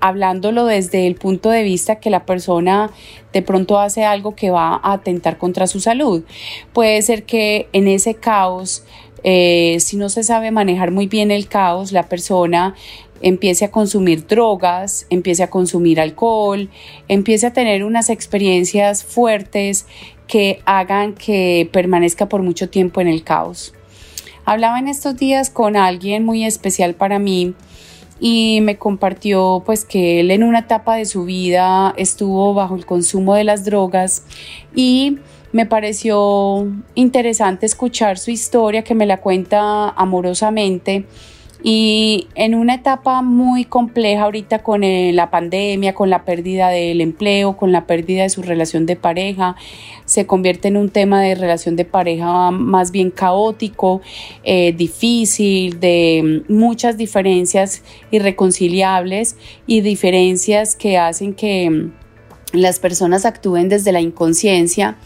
hablándolo 0.00 0.64
desde 0.64 1.06
el 1.06 1.14
punto 1.14 1.48
de 1.48 1.62
vista 1.62 2.00
que 2.00 2.10
la 2.10 2.26
persona 2.26 2.90
de 3.32 3.40
pronto 3.40 3.78
hace 3.78 4.04
algo 4.04 4.34
que 4.34 4.50
va 4.50 4.80
a 4.82 4.94
atentar 4.94 5.38
contra 5.38 5.68
su 5.68 5.78
salud. 5.78 6.24
Puede 6.72 7.00
ser 7.02 7.22
que 7.22 7.68
en 7.72 7.86
ese 7.86 8.14
caos 8.14 8.82
eh, 9.24 9.76
si 9.80 9.96
no 9.96 10.08
se 10.08 10.22
sabe 10.22 10.50
manejar 10.50 10.90
muy 10.90 11.06
bien 11.06 11.30
el 11.30 11.46
caos, 11.46 11.92
la 11.92 12.08
persona 12.08 12.74
empiece 13.22 13.64
a 13.64 13.70
consumir 13.70 14.26
drogas, 14.26 15.06
empiece 15.10 15.42
a 15.42 15.50
consumir 15.50 16.00
alcohol, 16.00 16.68
empiece 17.08 17.46
a 17.46 17.52
tener 17.52 17.84
unas 17.84 18.10
experiencias 18.10 19.04
fuertes 19.04 19.86
que 20.26 20.60
hagan 20.66 21.14
que 21.14 21.68
permanezca 21.72 22.28
por 22.28 22.42
mucho 22.42 22.68
tiempo 22.68 23.00
en 23.00 23.08
el 23.08 23.24
caos. 23.24 23.74
Hablaba 24.44 24.78
en 24.78 24.88
estos 24.88 25.16
días 25.16 25.50
con 25.50 25.76
alguien 25.76 26.24
muy 26.24 26.44
especial 26.44 26.94
para 26.94 27.18
mí 27.18 27.54
y 28.18 28.60
me 28.62 28.76
compartió 28.76 29.62
pues 29.64 29.84
que 29.84 30.20
él 30.20 30.30
en 30.30 30.42
una 30.42 30.60
etapa 30.60 30.96
de 30.96 31.04
su 31.06 31.24
vida 31.24 31.94
estuvo 31.96 32.54
bajo 32.54 32.76
el 32.76 32.86
consumo 32.86 33.34
de 33.34 33.44
las 33.44 33.64
drogas 33.64 34.24
y 34.74 35.18
me 35.52 35.66
pareció 35.66 36.66
interesante 36.94 37.66
escuchar 37.66 38.18
su 38.18 38.30
historia 38.30 38.82
que 38.84 38.94
me 38.94 39.06
la 39.06 39.20
cuenta 39.20 39.90
amorosamente 39.90 41.04
y 41.62 42.26
en 42.34 42.54
una 42.54 42.74
etapa 42.74 43.22
muy 43.22 43.64
compleja 43.64 44.24
ahorita 44.24 44.62
con 44.62 44.82
eh, 44.82 45.12
la 45.12 45.30
pandemia, 45.30 45.94
con 45.94 46.10
la 46.10 46.24
pérdida 46.24 46.68
del 46.68 47.00
empleo, 47.00 47.56
con 47.56 47.70
la 47.70 47.86
pérdida 47.86 48.22
de 48.22 48.30
su 48.30 48.42
relación 48.42 48.84
de 48.84 48.96
pareja, 48.96 49.56
se 50.04 50.26
convierte 50.26 50.68
en 50.68 50.76
un 50.76 50.90
tema 50.90 51.22
de 51.22 51.34
relación 51.36 51.76
de 51.76 51.84
pareja 51.84 52.50
más 52.50 52.90
bien 52.90 53.10
caótico, 53.10 54.00
eh, 54.42 54.72
difícil, 54.72 55.78
de 55.78 56.42
muchas 56.48 56.96
diferencias 56.96 57.82
irreconciliables 58.10 59.36
y 59.66 59.82
diferencias 59.82 60.74
que 60.74 60.98
hacen 60.98 61.34
que 61.34 61.92
las 62.52 62.78
personas 62.78 63.24
actúen 63.24 63.68
desde 63.68 63.92
la 63.92 64.00
inconsciencia, 64.00 64.96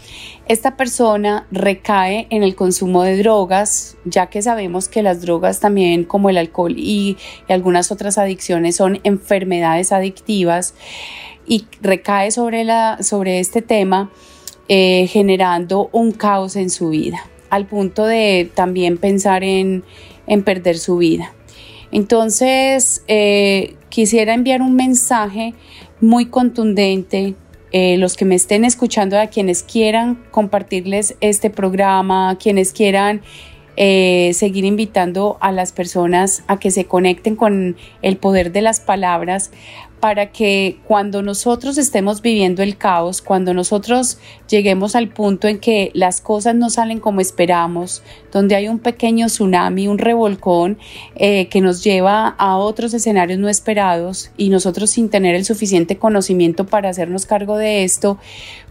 esta 0.48 0.76
persona 0.76 1.46
recae 1.50 2.26
en 2.30 2.42
el 2.42 2.54
consumo 2.54 3.02
de 3.02 3.16
drogas, 3.18 3.96
ya 4.04 4.26
que 4.26 4.42
sabemos 4.42 4.88
que 4.88 5.02
las 5.02 5.22
drogas 5.22 5.60
también 5.60 6.04
como 6.04 6.30
el 6.30 6.38
alcohol 6.38 6.74
y, 6.76 7.16
algunas 7.48 7.90
otras 7.90 8.18
adicciones 8.18 8.76
son 8.76 9.00
enfermedades 9.04 9.92
adictivas 9.92 10.74
y 11.46 11.66
recae 11.80 12.30
sobre, 12.30 12.64
la, 12.64 12.98
sobre 13.02 13.40
este 13.40 13.62
tema 13.62 14.10
eh, 14.68 15.06
generando 15.06 15.88
un 15.92 16.10
caos 16.12 16.56
en 16.56 16.70
su 16.70 16.90
vida, 16.90 17.20
al 17.50 17.66
punto 17.66 18.04
de 18.04 18.50
también 18.54 18.98
pensar 18.98 19.44
en, 19.44 19.84
perder 20.44 20.78
su 20.78 20.96
vida. 20.96 21.32
Entonces, 21.92 23.04
eh, 23.06 23.76
quisiera 23.88 24.34
enviar 24.34 24.60
un 24.60 24.74
mensaje 24.74 25.54
muy 26.00 26.26
contundente. 26.26 27.34
Eh, 27.72 27.96
los 27.98 28.16
que 28.16 28.24
me 28.24 28.36
estén 28.36 28.64
escuchando, 28.64 29.18
a 29.18 29.26
quienes 29.26 29.62
quieran 29.62 30.22
compartirles 30.30 31.16
este 31.20 31.50
programa, 31.50 32.30
a 32.30 32.38
quienes 32.38 32.72
quieran 32.72 33.22
eh, 33.76 34.30
seguir 34.32 34.64
invitando 34.64 35.36
a 35.40 35.52
las 35.52 35.72
personas 35.72 36.42
a 36.46 36.58
que 36.58 36.70
se 36.70 36.86
conecten 36.86 37.36
con 37.36 37.76
el 38.00 38.16
poder 38.16 38.50
de 38.52 38.62
las 38.62 38.80
palabras 38.80 39.50
para 40.06 40.30
que 40.30 40.78
cuando 40.86 41.20
nosotros 41.20 41.78
estemos 41.78 42.22
viviendo 42.22 42.62
el 42.62 42.76
caos, 42.76 43.20
cuando 43.22 43.52
nosotros 43.54 44.18
lleguemos 44.48 44.94
al 44.94 45.08
punto 45.08 45.48
en 45.48 45.58
que 45.58 45.90
las 45.94 46.20
cosas 46.20 46.54
no 46.54 46.70
salen 46.70 47.00
como 47.00 47.20
esperamos, 47.20 48.04
donde 48.30 48.54
hay 48.54 48.68
un 48.68 48.78
pequeño 48.78 49.26
tsunami, 49.26 49.88
un 49.88 49.98
revolcón 49.98 50.78
eh, 51.16 51.48
que 51.48 51.60
nos 51.60 51.82
lleva 51.82 52.28
a 52.38 52.56
otros 52.56 52.94
escenarios 52.94 53.40
no 53.40 53.48
esperados 53.48 54.30
y 54.36 54.48
nosotros 54.48 54.90
sin 54.90 55.08
tener 55.10 55.34
el 55.34 55.44
suficiente 55.44 55.98
conocimiento 55.98 56.66
para 56.66 56.88
hacernos 56.88 57.26
cargo 57.26 57.56
de 57.56 57.82
esto, 57.82 58.16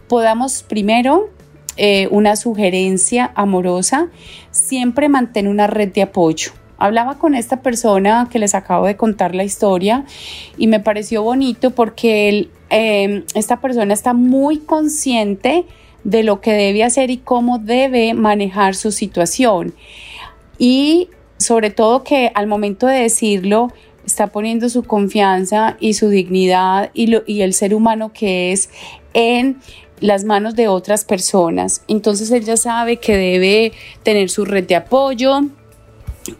podamos 0.08 0.62
primero 0.62 1.28
eh, 1.76 2.08
una 2.12 2.36
sugerencia 2.36 3.30
amorosa, 3.34 4.08
siempre 4.52 5.10
mantén 5.10 5.48
una 5.48 5.66
red 5.66 5.92
de 5.92 6.00
apoyo 6.00 6.52
Hablaba 6.78 7.18
con 7.18 7.34
esta 7.34 7.62
persona 7.62 8.28
que 8.30 8.38
les 8.38 8.54
acabo 8.54 8.86
de 8.86 8.96
contar 8.96 9.34
la 9.34 9.44
historia 9.44 10.04
y 10.58 10.66
me 10.66 10.80
pareció 10.80 11.22
bonito 11.22 11.70
porque 11.70 12.48
em, 12.70 13.24
esta 13.34 13.60
persona 13.60 13.94
está 13.94 14.12
muy 14.12 14.58
consciente 14.58 15.64
de 16.04 16.22
lo 16.22 16.40
que 16.40 16.52
debe 16.52 16.84
hacer 16.84 17.10
y 17.10 17.16
cómo 17.16 17.58
debe 17.58 18.14
manejar 18.14 18.74
su 18.74 18.92
situación. 18.92 19.74
Y 20.58 21.08
sobre 21.38 21.70
todo 21.70 22.04
que 22.04 22.30
al 22.34 22.46
momento 22.46 22.86
de 22.86 23.00
decirlo 23.00 23.72
está 24.04 24.28
poniendo 24.28 24.68
su 24.68 24.84
confianza 24.84 25.76
y 25.80 25.94
su 25.94 26.08
dignidad 26.08 26.90
y, 26.94 27.16
y 27.26 27.40
el 27.42 27.54
ser 27.54 27.74
humano 27.74 28.12
que 28.12 28.52
es 28.52 28.70
en 29.14 29.58
las 30.00 30.24
manos 30.24 30.54
de 30.54 30.68
otras 30.68 31.04
personas. 31.04 31.82
Entonces 31.88 32.30
ella 32.30 32.56
sabe 32.56 32.98
que 32.98 33.16
debe 33.16 33.72
tener 34.02 34.30
su 34.30 34.44
red 34.44 34.66
de 34.66 34.76
apoyo, 34.76 35.40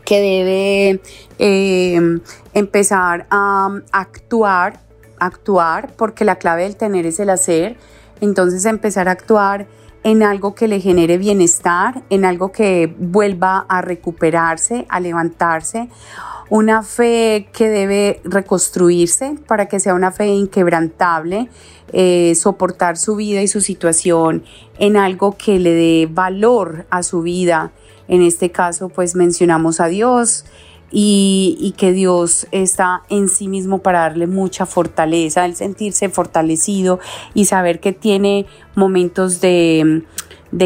que 0.05 0.21
debe 0.21 1.01
eh, 1.39 2.21
empezar 2.55 3.27
a 3.31 3.71
actuar, 3.93 4.81
actuar, 5.19 5.95
porque 5.97 6.25
la 6.25 6.37
clave 6.37 6.65
del 6.65 6.77
tener 6.77 7.07
es 7.07 7.21
el 7.21 7.31
hacer. 7.31 7.77
Entonces 8.21 8.65
empezar 8.65 9.09
a 9.09 9.13
actuar 9.13 9.67
en 10.07 10.23
algo 10.23 10.55
que 10.55 10.69
le 10.69 10.81
genere 10.81 11.19
bienestar, 11.19 12.05
en 12.11 12.25
algo 12.25 12.53
que 12.53 12.95
vuelva 12.97 13.67
a 13.69 13.83
recuperarse, 13.83 14.87
a 14.89 15.01
levantarse. 15.01 15.89
Una 16.49 16.85
fe 16.85 17.49
que 17.53 17.69
debe 17.69 18.21
reconstruirse 18.23 19.35
para 19.49 19.67
que 19.67 19.81
sea 19.81 19.95
una 19.95 20.13
fe 20.13 20.29
inquebrantable, 20.29 21.49
eh, 21.93 22.37
soportar 22.37 22.97
su 22.97 23.17
vida 23.17 23.43
y 23.43 23.49
su 23.49 23.61
situación 23.61 24.45
en 24.79 24.97
algo 24.97 25.37
que 25.37 25.59
le 25.59 25.73
dé 25.73 26.09
valor 26.09 26.87
a 26.91 27.03
su 27.03 27.23
vida. 27.23 27.73
En 28.09 28.23
este 28.23 28.51
caso, 28.51 28.89
pues 28.89 29.15
mencionamos 29.15 29.81
a 29.81 29.87
Dios, 29.87 30.45
y, 30.91 31.75
que 31.77 31.93
Dios 31.93 32.47
está 32.53 33.03
en 33.09 33.29
sí 33.29 33.49
mismo 33.49 33.79
para 33.79 34.01
darle 34.01 34.27
mucha 34.27 34.67
fortaleza, 34.67 35.45
el 35.45 35.57
sentirse 35.57 36.09
fortalecido 36.09 37.01
y 37.35 37.47
saber 37.47 37.81
que 37.81 37.93
tiene 37.93 38.47
momentos 38.75 39.41
de, 39.41 40.05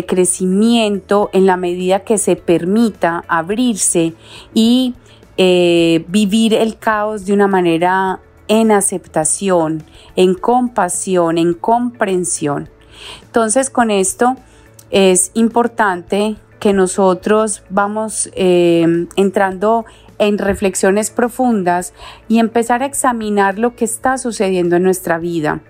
crecimiento 0.07 1.31
en 1.33 1.47
la 1.47 1.57
medida 1.57 2.01
que 2.01 2.19
se 2.19 2.37
permita 2.37 3.25
abrirse 3.29 4.15
y 4.55 4.95
eh, 5.37 6.05
vivir 6.09 6.55
el 6.55 6.79
caos 6.79 7.25
de 7.25 7.33
una 7.33 7.49
manera 7.49 8.21
en 8.47 8.73
aceptación, 8.73 9.83
en 10.17 10.35
compasión, 10.35 11.39
en 11.39 11.55
comprensión. 11.55 12.69
Entonces 13.23 13.71
con 13.71 13.91
esto 13.91 14.37
es 14.91 15.31
importante 15.35 16.37
que 16.61 16.73
nosotros 16.73 17.65
vamos 17.71 18.31
eh, 18.35 19.07
entrando 19.17 19.87
en 20.19 20.39
reflexiones 20.39 21.11
profundas 21.11 21.95
y 22.29 22.39
empezar 22.39 22.83
a 22.83 22.87
examinar 22.87 23.59
lo 23.59 23.75
que 23.75 23.87
está 23.87 24.19
sucediendo 24.19 24.77
en 24.77 24.83
nuestra 24.83 25.19
vida. 25.19 25.63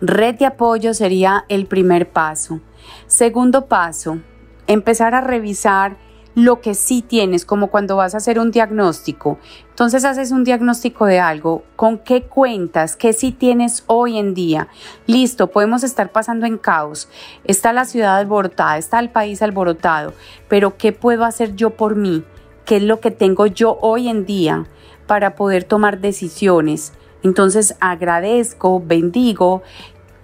Red 0.00 0.36
de 0.36 0.46
apoyo 0.46 0.94
sería 0.94 1.44
el 1.48 1.66
primer 1.66 2.10
paso. 2.10 2.60
Segundo 3.06 3.66
paso, 3.66 4.20
empezar 4.66 5.14
a 5.14 5.20
revisar 5.20 5.96
lo 6.34 6.60
que 6.60 6.74
sí 6.74 7.02
tienes, 7.02 7.44
como 7.44 7.68
cuando 7.68 7.96
vas 7.96 8.14
a 8.14 8.18
hacer 8.18 8.38
un 8.38 8.50
diagnóstico. 8.50 9.38
Entonces 9.70 10.04
haces 10.04 10.30
un 10.30 10.44
diagnóstico 10.44 11.06
de 11.06 11.20
algo, 11.20 11.64
con 11.76 11.98
qué 11.98 12.22
cuentas, 12.22 12.96
qué 12.96 13.12
sí 13.12 13.32
tienes 13.32 13.84
hoy 13.86 14.18
en 14.18 14.34
día. 14.34 14.68
Listo, 15.06 15.48
podemos 15.48 15.84
estar 15.84 16.10
pasando 16.10 16.46
en 16.46 16.58
caos. 16.58 17.08
Está 17.44 17.72
la 17.72 17.84
ciudad 17.84 18.16
alborotada, 18.16 18.78
está 18.78 18.98
el 18.98 19.10
país 19.10 19.42
alborotado, 19.42 20.12
pero 20.48 20.76
¿qué 20.76 20.92
puedo 20.92 21.24
hacer 21.24 21.54
yo 21.54 21.70
por 21.70 21.96
mí? 21.96 22.24
qué 22.64 22.76
es 22.76 22.82
lo 22.82 23.00
que 23.00 23.10
tengo 23.10 23.46
yo 23.46 23.78
hoy 23.80 24.08
en 24.08 24.24
día 24.24 24.66
para 25.06 25.34
poder 25.34 25.64
tomar 25.64 26.00
decisiones. 26.00 26.92
Entonces 27.22 27.76
agradezco, 27.80 28.82
bendigo 28.84 29.62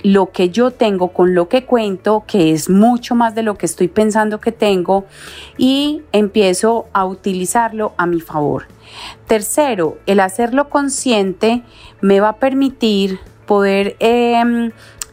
lo 0.02 0.30
que 0.32 0.50
yo 0.50 0.70
tengo 0.70 1.08
con 1.08 1.34
lo 1.34 1.48
que 1.48 1.64
cuento, 1.64 2.24
que 2.26 2.52
es 2.52 2.70
mucho 2.70 3.14
más 3.14 3.34
de 3.34 3.42
lo 3.42 3.56
que 3.56 3.66
estoy 3.66 3.88
pensando 3.88 4.40
que 4.40 4.52
tengo, 4.52 5.04
y 5.58 6.02
empiezo 6.12 6.86
a 6.92 7.04
utilizarlo 7.04 7.92
a 7.96 8.06
mi 8.06 8.20
favor. 8.20 8.66
Tercero, 9.26 9.98
el 10.06 10.20
hacerlo 10.20 10.68
consciente 10.68 11.62
me 12.00 12.20
va 12.20 12.30
a 12.30 12.36
permitir 12.36 13.20
poder 13.46 13.96
eh, 14.00 14.70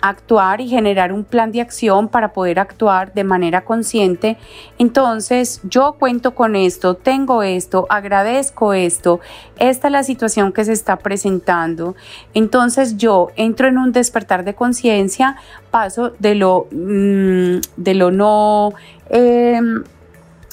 actuar 0.10 0.62
y 0.62 0.68
generar 0.68 1.12
un 1.12 1.24
plan 1.24 1.52
de 1.52 1.62
acción 1.62 2.08
para 2.08 2.34
poder 2.34 2.60
actuar 2.60 3.14
de 3.14 3.24
manera 3.24 3.66
consciente. 3.66 4.38
Entonces, 4.78 5.62
yo 5.64 5.96
cuento 6.00 6.36
con 6.36 6.56
esto, 6.56 6.96
tengo 6.96 7.44
esto, 7.44 7.86
agradezco 7.90 8.74
esto, 8.74 9.20
esta 9.60 9.88
es 9.88 9.92
la 9.92 10.04
situación 10.04 10.52
que 10.52 10.66
se 10.66 10.74
está 10.74 10.98
presentando. 10.98 11.96
Entonces, 12.34 12.98
yo 12.98 13.30
entro 13.36 13.68
en 13.68 13.78
un 13.78 13.92
despertar 13.92 14.44
de 14.44 14.54
conciencia, 14.54 15.38
paso 15.72 16.12
de 16.20 16.36
lo, 16.36 16.68
mm, 16.72 17.60
de 17.76 17.94
lo 17.94 18.12
no... 18.12 18.74
Em, 19.10 19.84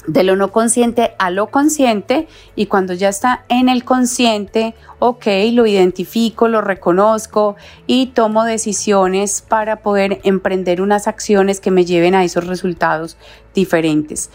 de 0.07 0.23
lo 0.23 0.35
no 0.35 0.51
consciente 0.51 1.13
a 1.19 1.29
lo 1.29 1.47
consciente 1.47 2.27
y 2.55 2.67
cuando 2.67 2.93
ya 2.93 3.09
está 3.09 3.45
en 3.49 3.69
el 3.69 3.83
consciente, 3.83 4.75
ok, 4.99 5.25
lo 5.51 5.65
identifico, 5.65 6.47
lo 6.47 6.61
reconozco 6.61 7.55
y 7.87 8.07
tomo 8.07 8.43
decisiones 8.43 9.41
para 9.41 9.77
poder 9.77 10.19
emprender 10.23 10.81
unas 10.81 11.07
acciones 11.07 11.59
que 11.59 11.71
me 11.71 11.85
lleven 11.85 12.15
a 12.15 12.23
esos 12.23 12.47
resultados 12.47 13.17
diferentes. 13.53 14.29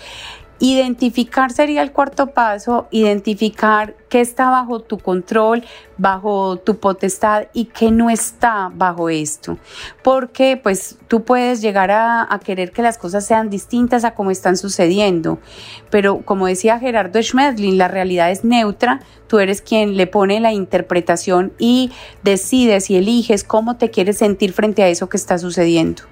Identificar 0.59 1.53
sería 1.53 1.83
el 1.83 1.93
cuarto 1.93 2.29
paso, 2.29 2.87
identificar 2.91 3.95
qué 4.11 4.21
está 4.21 4.51
bajo 4.51 4.81
tu 4.81 4.99
control, 4.99 5.65
bajo 5.97 6.57
tu 6.57 6.79
potestad 6.79 7.45
y 7.55 7.67
qué 7.67 7.91
no 7.91 8.11
está 8.11 8.71
bajo 8.75 9.09
esto. 9.09 9.57
Porque 10.03 10.59
pues 10.61 10.99
tú 11.09 11.23
puedes 11.23 11.63
llegar 11.63 11.91
a, 11.93 12.29
querer 12.45 12.73
que 12.73 12.83
las 12.83 12.99
cosas 12.99 13.25
sean 13.25 13.51
distintas 13.51 14.05
a 14.05 14.15
como 14.15 14.31
están 14.33 14.57
sucediendo. 14.57 15.39
Pero 15.91 16.23
como 16.23 16.49
decía 16.49 16.79
Gerardo 16.79 17.23
Schmedlin, 17.23 17.79
la 17.79 17.87
realidad 17.87 18.33
es 18.33 18.45
neutra, 18.45 19.01
tú 19.29 19.39
eres 19.39 19.63
quien 19.63 19.97
le 19.97 20.09
pone 20.09 20.41
la 20.41 20.53
interpretación 20.53 21.53
y 21.59 21.93
decides 22.25 22.91
y 22.91 22.97
eliges 22.97 23.45
cómo 23.45 23.77
te 23.77 23.91
quieres 23.91 24.19
sentir 24.19 24.53
frente 24.53 24.83
a 24.83 24.89
eso 24.89 25.09
que 25.09 25.17
está 25.17 25.39
sucediendo. 25.39 26.03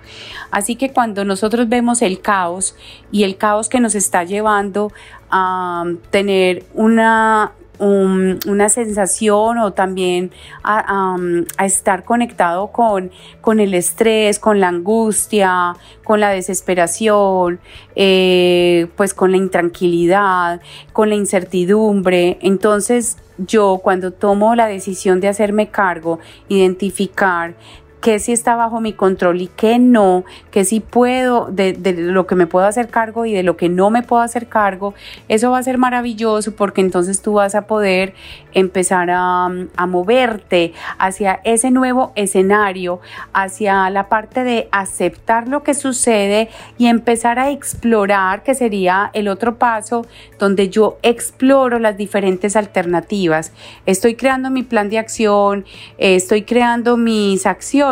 Así 0.52 0.76
que 0.76 0.92
cuando 0.92 1.24
nosotros 1.24 1.68
vemos 1.68 2.00
el 2.02 2.20
caos 2.20 2.76
y 3.11 3.24
el 3.24 3.37
caos 3.37 3.68
que 3.68 3.80
nos 3.80 3.96
está 3.96 4.22
llevando 4.22 4.92
a 5.30 5.84
tener 6.11 6.64
una 6.74 7.52
una 7.79 8.69
sensación 8.69 9.59
o 9.59 9.73
también 9.73 10.31
a, 10.64 11.17
estar 11.64 12.05
conectado 12.05 12.69
con, 12.73 13.11
con, 13.41 13.61
el 13.61 13.75
estrés, 13.75 14.38
con 14.38 14.61
la 14.61 14.69
angustia, 14.69 15.75
con 16.05 16.21
la 16.21 16.31
desesperación, 16.31 17.61
eh, 17.95 18.88
pues 18.97 19.14
con 19.14 19.31
la 19.31 19.37
intranquilidad, 19.37 20.61
con 20.93 21.09
la 21.09 21.14
incertidumbre. 21.14 22.38
Entonces 22.41 23.17
yo 23.38 23.81
cuando 23.83 24.12
tomo 24.12 24.55
la 24.55 24.67
decisión 24.67 25.21
de 25.21 25.29
hacerme 25.29 25.69
cargo, 25.69 26.19
identificar 26.49 27.55
qué 28.00 28.18
sí 28.18 28.32
está 28.32 28.56
bajo 28.56 28.80
mi 28.80 28.92
control 28.92 29.40
y 29.40 29.48
qué 29.48 29.78
no, 29.78 30.24
qué 30.50 30.64
sí 30.64 30.80
puedo, 30.80 31.48
de, 31.50 31.76
lo 31.96 32.26
que 32.26 32.34
me 32.34 32.46
puedo 32.46 32.66
hacer 32.66 32.88
cargo 32.88 33.26
y 33.26 33.32
de 33.32 33.42
lo 33.42 33.56
que 33.56 33.68
no 33.68 33.90
me 33.90 34.02
puedo 34.02 34.22
hacer 34.22 34.48
cargo, 34.48 34.94
eso 35.28 35.50
va 35.50 35.58
a 35.58 35.62
ser 35.62 35.78
maravilloso 35.78 36.54
porque 36.54 36.80
entonces 36.80 37.22
tú 37.22 37.34
vas 37.34 37.54
a 37.54 37.66
poder 37.66 38.14
empezar 38.52 39.11
a, 39.11 39.50
a 39.76 39.87
moverte 39.87 40.72
hacia 40.98 41.40
ese 41.44 41.70
nuevo 41.70 42.12
escenario, 42.14 43.00
hacia 43.32 43.90
la 43.90 44.08
parte 44.08 44.44
de 44.44 44.68
aceptar 44.72 45.48
lo 45.48 45.62
que 45.62 45.74
sucede 45.74 46.48
y 46.76 46.87
empezar 46.87 47.38
a 47.38 47.50
explorar, 47.50 48.42
que 48.42 48.54
sería 48.54 49.11
el 49.12 49.28
otro 49.28 49.56
paso 49.56 50.06
donde 50.38 50.68
yo 50.68 50.98
exploro 51.02 51.78
las 51.78 51.96
diferentes 51.96 52.56
alternativas. 52.56 53.52
Estoy 53.87 54.14
creando 54.14 54.50
mi 54.50 54.62
plan 54.62 54.88
de 54.88 54.98
acción, 54.98 55.64
estoy 55.98 56.42
creando 56.42 56.96
mis 56.96 57.46
acciones, 57.46 57.88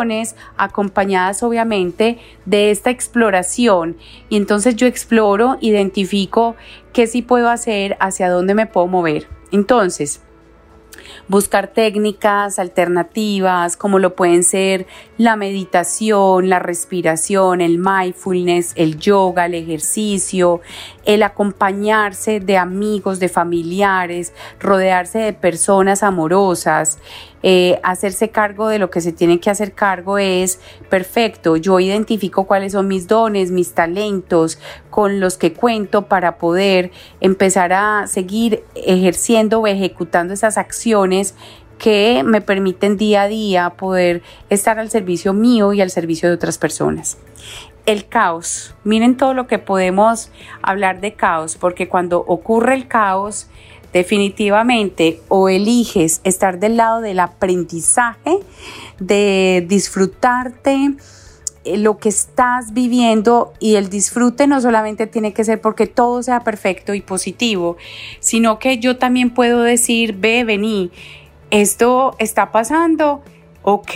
acompañadas 0.57 1.43
obviamente 1.43 2.19
de 2.45 2.71
esta 2.71 2.89
exploración. 2.89 3.97
Y 4.29 4.37
entonces 4.37 4.75
yo 4.75 4.87
exploro, 4.87 5.57
identifico 5.61 6.55
qué 6.93 7.07
sí 7.07 7.21
puedo 7.21 7.49
hacer, 7.49 7.97
hacia 7.99 8.29
dónde 8.29 8.53
me 8.53 8.65
puedo 8.65 8.87
mover. 8.87 9.27
Entonces, 9.51 10.21
buscar 11.27 11.67
técnicas 11.67 12.59
alternativas 12.59 13.77
como 13.77 13.99
lo 13.99 14.15
pueden 14.15 14.43
ser 14.43 14.87
la 15.17 15.35
meditación, 15.35 16.49
la 16.49 16.59
respiración, 16.59 17.61
el 17.61 17.79
mindfulness, 17.79 18.73
el 18.75 18.97
yoga, 18.97 19.45
el 19.45 19.55
ejercicio, 19.55 20.61
el 21.05 21.23
acompañarse 21.23 22.39
de 22.39 22.57
amigos, 22.57 23.19
de 23.19 23.29
familiares, 23.29 24.33
rodearse 24.59 25.19
de 25.19 25.33
personas 25.33 26.03
amorosas, 26.03 26.99
eh, 27.43 27.79
hacerse 27.83 28.29
cargo 28.29 28.67
de 28.67 28.79
lo 28.79 28.89
que 28.89 29.01
se 29.01 29.11
tiene 29.11 29.39
que 29.39 29.49
hacer 29.49 29.73
cargo 29.73 30.17
es 30.17 30.59
perfecto. 30.89 31.55
Yo 31.55 31.79
identifico 31.79 32.45
cuáles 32.45 32.73
son 32.73 32.87
mis 32.87 33.07
dones, 33.07 33.51
mis 33.51 33.73
talentos 33.73 34.59
con 34.89 35.19
los 35.19 35.37
que 35.37 35.53
cuento 35.53 36.07
para 36.07 36.37
poder 36.37 36.91
empezar 37.21 37.73
a 37.73 38.07
seguir 38.07 38.63
ejerciendo 38.75 39.59
o 39.59 39.67
ejecutando 39.67 40.33
esas 40.33 40.57
acciones 40.57 41.35
que 41.77 42.23
me 42.25 42.41
permiten 42.41 42.97
día 42.97 43.23
a 43.23 43.27
día 43.27 43.69
poder 43.71 44.23
estar 44.49 44.79
al 44.79 44.89
servicio 44.89 45.33
mío 45.33 45.73
y 45.73 45.81
al 45.81 45.91
servicio 45.91 46.29
de 46.29 46.35
otras 46.35 46.57
personas. 46.57 47.17
El 47.85 48.07
caos. 48.07 48.75
Miren 48.83 49.15
todo 49.15 49.33
lo 49.33 49.47
que 49.47 49.59
podemos 49.59 50.31
hablar 50.61 50.99
de 50.99 51.13
caos, 51.13 51.55
porque 51.55 51.87
cuando 51.87 52.19
ocurre 52.19 52.73
el 52.73 52.87
caos, 52.87 53.47
definitivamente 53.97 55.19
o 55.27 55.49
eliges 55.49 56.21
estar 56.23 56.59
del 56.59 56.77
lado 56.77 57.01
del 57.01 57.19
aprendizaje, 57.19 58.39
de 58.99 59.65
disfrutarte 59.67 60.93
eh, 61.63 61.77
lo 61.77 61.97
que 61.97 62.09
estás 62.09 62.73
viviendo 62.73 63.53
y 63.59 63.75
el 63.75 63.89
disfrute 63.89 64.45
no 64.45 64.61
solamente 64.61 65.07
tiene 65.07 65.33
que 65.33 65.43
ser 65.43 65.61
porque 65.61 65.87
todo 65.87 66.21
sea 66.21 66.41
perfecto 66.41 66.93
y 66.93 67.01
positivo, 67.01 67.77
sino 68.19 68.59
que 68.59 68.77
yo 68.77 68.97
también 68.97 69.31
puedo 69.31 69.61
decir, 69.61 70.15
ve, 70.17 70.43
vení, 70.43 70.91
esto 71.49 72.15
está 72.19 72.51
pasando, 72.51 73.23
ok, 73.63 73.95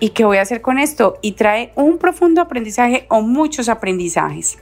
¿y 0.00 0.08
qué 0.14 0.24
voy 0.24 0.38
a 0.38 0.42
hacer 0.42 0.62
con 0.62 0.78
esto? 0.78 1.18
Y 1.20 1.32
trae 1.32 1.72
un 1.74 1.98
profundo 1.98 2.40
aprendizaje 2.40 3.06
o 3.10 3.20
muchos 3.20 3.68
aprendizajes. 3.68 4.58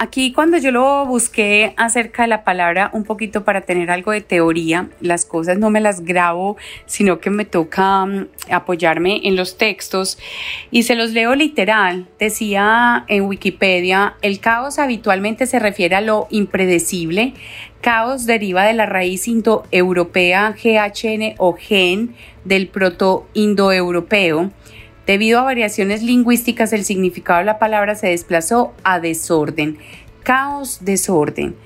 Aquí 0.00 0.32
cuando 0.32 0.58
yo 0.58 0.70
lo 0.70 1.04
busqué 1.06 1.74
acerca 1.76 2.22
de 2.22 2.28
la 2.28 2.44
palabra 2.44 2.88
un 2.92 3.02
poquito 3.02 3.42
para 3.42 3.62
tener 3.62 3.90
algo 3.90 4.12
de 4.12 4.20
teoría, 4.20 4.88
las 5.00 5.24
cosas 5.24 5.58
no 5.58 5.70
me 5.70 5.80
las 5.80 6.04
grabo, 6.04 6.56
sino 6.86 7.18
que 7.18 7.30
me 7.30 7.44
toca 7.44 8.06
mm, 8.06 8.28
apoyarme 8.52 9.22
en 9.24 9.34
los 9.34 9.58
textos 9.58 10.16
y 10.70 10.84
se 10.84 10.94
los 10.94 11.10
leo 11.10 11.34
literal. 11.34 12.06
Decía 12.20 13.06
en 13.08 13.24
Wikipedia, 13.24 14.14
el 14.22 14.38
caos 14.38 14.78
habitualmente 14.78 15.46
se 15.46 15.58
refiere 15.58 15.96
a 15.96 16.00
lo 16.00 16.28
impredecible. 16.30 17.34
Caos 17.80 18.24
deriva 18.24 18.64
de 18.66 18.74
la 18.74 18.86
raíz 18.86 19.26
indoeuropea 19.26 20.54
GHN 20.62 21.34
o 21.38 21.54
gen 21.54 22.14
del 22.44 22.68
proto-indoeuropeo 22.68 24.52
Debido 25.08 25.38
a 25.38 25.44
variaciones 25.44 26.02
lingüísticas, 26.02 26.74
el 26.74 26.84
significado 26.84 27.38
de 27.38 27.46
la 27.46 27.58
palabra 27.58 27.94
se 27.94 28.08
desplazó 28.08 28.74
a 28.84 29.00
desorden. 29.00 29.78
Caos, 30.22 30.80
desorden. 30.82 31.56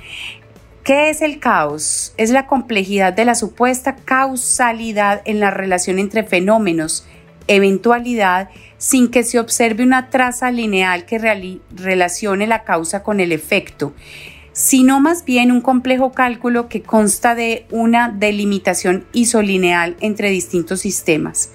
¿Qué 0.84 1.10
es 1.10 1.22
el 1.22 1.40
caos? 1.40 2.14
Es 2.18 2.30
la 2.30 2.46
complejidad 2.46 3.12
de 3.12 3.24
la 3.24 3.34
supuesta 3.34 3.96
causalidad 3.96 5.22
en 5.24 5.40
la 5.40 5.50
relación 5.50 5.98
entre 5.98 6.22
fenómenos, 6.22 7.04
eventualidad, 7.48 8.48
sin 8.78 9.10
que 9.10 9.24
se 9.24 9.40
observe 9.40 9.82
una 9.82 10.08
traza 10.08 10.52
lineal 10.52 11.04
que 11.04 11.18
relacione 11.18 12.46
la 12.46 12.62
causa 12.62 13.02
con 13.02 13.18
el 13.18 13.32
efecto, 13.32 13.92
sino 14.52 15.00
más 15.00 15.24
bien 15.24 15.50
un 15.50 15.62
complejo 15.62 16.12
cálculo 16.12 16.68
que 16.68 16.82
consta 16.82 17.34
de 17.34 17.66
una 17.72 18.08
delimitación 18.08 19.04
isolineal 19.12 19.96
entre 19.98 20.30
distintos 20.30 20.78
sistemas. 20.82 21.50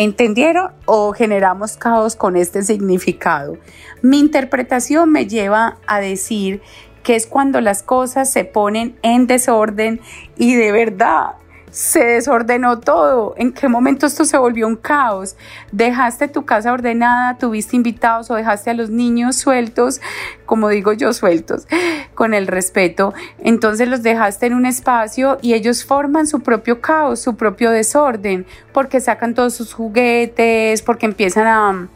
¿Entendieron 0.00 0.72
o 0.86 1.12
generamos 1.12 1.76
caos 1.76 2.16
con 2.16 2.34
este 2.34 2.62
significado? 2.62 3.58
Mi 4.00 4.18
interpretación 4.18 5.12
me 5.12 5.26
lleva 5.26 5.76
a 5.86 6.00
decir 6.00 6.62
que 7.02 7.16
es 7.16 7.26
cuando 7.26 7.60
las 7.60 7.82
cosas 7.82 8.32
se 8.32 8.46
ponen 8.46 8.96
en 9.02 9.26
desorden 9.26 10.00
y 10.38 10.54
de 10.54 10.72
verdad 10.72 11.32
se 11.70 12.04
desordenó 12.04 12.80
todo. 12.80 13.34
¿En 13.36 13.52
qué 13.52 13.68
momento 13.68 14.06
esto 14.06 14.24
se 14.24 14.36
volvió 14.38 14.66
un 14.66 14.76
caos? 14.76 15.36
Dejaste 15.72 16.28
tu 16.28 16.44
casa 16.44 16.72
ordenada, 16.72 17.38
tuviste 17.38 17.76
invitados 17.76 18.30
o 18.30 18.34
dejaste 18.34 18.70
a 18.70 18.74
los 18.74 18.90
niños 18.90 19.36
sueltos, 19.36 20.00
como 20.46 20.68
digo 20.68 20.92
yo, 20.92 21.12
sueltos, 21.12 21.66
con 22.14 22.34
el 22.34 22.46
respeto. 22.46 23.14
Entonces 23.38 23.88
los 23.88 24.02
dejaste 24.02 24.46
en 24.46 24.54
un 24.54 24.66
espacio 24.66 25.38
y 25.42 25.54
ellos 25.54 25.84
forman 25.84 26.26
su 26.26 26.40
propio 26.40 26.80
caos, 26.80 27.20
su 27.20 27.36
propio 27.36 27.70
desorden, 27.70 28.46
porque 28.72 29.00
sacan 29.00 29.34
todos 29.34 29.54
sus 29.54 29.72
juguetes, 29.72 30.82
porque 30.82 31.06
empiezan 31.06 31.46
a 31.46 31.88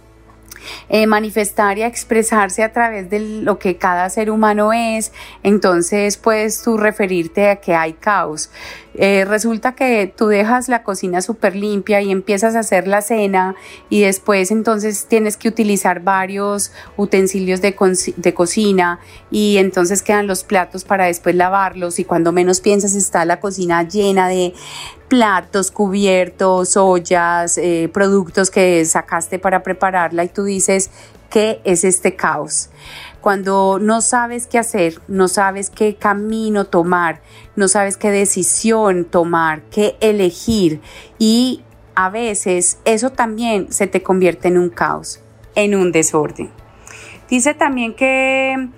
eh, 0.89 1.07
manifestar 1.07 1.79
y 1.79 1.83
a 1.83 1.87
expresarse 1.87 2.63
a 2.63 2.73
través 2.73 3.11
de 3.11 3.21
lo 3.21 3.59
que 3.59 3.77
cada 3.77 4.09
ser 4.09 4.31
humano 4.31 4.73
es, 4.73 5.13
entonces 5.43 6.17
puedes 6.17 6.63
tú 6.63 6.79
referirte 6.79 7.51
a 7.51 7.57
que 7.57 7.75
hay 7.75 7.95
caos. 7.95 8.51
Eh, 8.97 9.25
resulta 9.25 9.75
que 9.75 10.13
tú 10.15 10.29
dejas 10.29 10.69
la 10.69 10.83
cocina 10.85 11.21
súper 11.21 11.57
limpia 11.57 12.01
y 12.01 12.13
empiezas 12.13 12.55
a 12.55 12.61
hacer 12.61 12.87
la 12.87 13.03
cena 13.03 13.57
y 13.91 14.03
después 14.03 14.51
entonces 14.51 15.07
tienes 15.07 15.37
que 15.37 15.49
utilizar 15.49 16.01
varios 16.01 16.71
utensilios 16.97 17.61
de, 17.61 17.75
de 18.17 18.35
cocina 18.35 19.01
y 19.31 19.57
entonces 19.59 20.03
quedan 20.03 20.27
los 20.27 20.45
platos 20.45 20.85
para 20.85 21.07
después 21.07 21.35
lavarlos 21.35 21.99
y 21.99 22.05
cuando 22.05 22.31
menos 22.31 22.61
piensas 22.61 22.95
está 22.95 23.25
la 23.25 23.41
cocina 23.41 23.83
llena 23.83 24.29
de 24.29 24.55
platos, 25.09 25.71
cubiertos, 25.71 26.77
ollas, 26.77 27.59
eh, 27.59 27.91
productos 27.93 28.51
que 28.51 28.85
sacaste 28.85 29.39
para 29.39 29.63
prepararla 29.63 30.25
y 30.25 30.29
tú 30.29 30.45
dices, 30.45 30.91
¿qué 31.31 31.61
es 31.65 31.85
este 31.85 32.17
caos? 32.17 32.71
Cuando 33.25 33.79
no 33.81 34.03
sabes 34.03 34.47
qué 34.47 34.59
hacer, 34.59 35.01
no 35.09 35.29
sabes 35.29 35.71
qué 35.71 35.95
camino 35.95 36.67
tomar, 36.67 37.23
no 37.57 37.69
sabes 37.69 37.97
qué 37.97 38.11
decisión 38.11 39.07
tomar, 39.07 39.63
qué 39.71 39.97
elegir 40.01 40.83
y 41.19 41.63
a 41.95 42.11
veces 42.11 42.81
eso 42.85 43.09
también 43.09 43.73
se 43.73 43.87
te 43.87 44.03
convierte 44.03 44.49
en 44.49 44.59
un 44.59 44.69
caos, 44.69 45.23
en 45.55 45.75
un 45.75 45.91
desorden. 45.91 46.51
Dice 47.31 47.55
también 47.55 47.95
que 47.95 48.69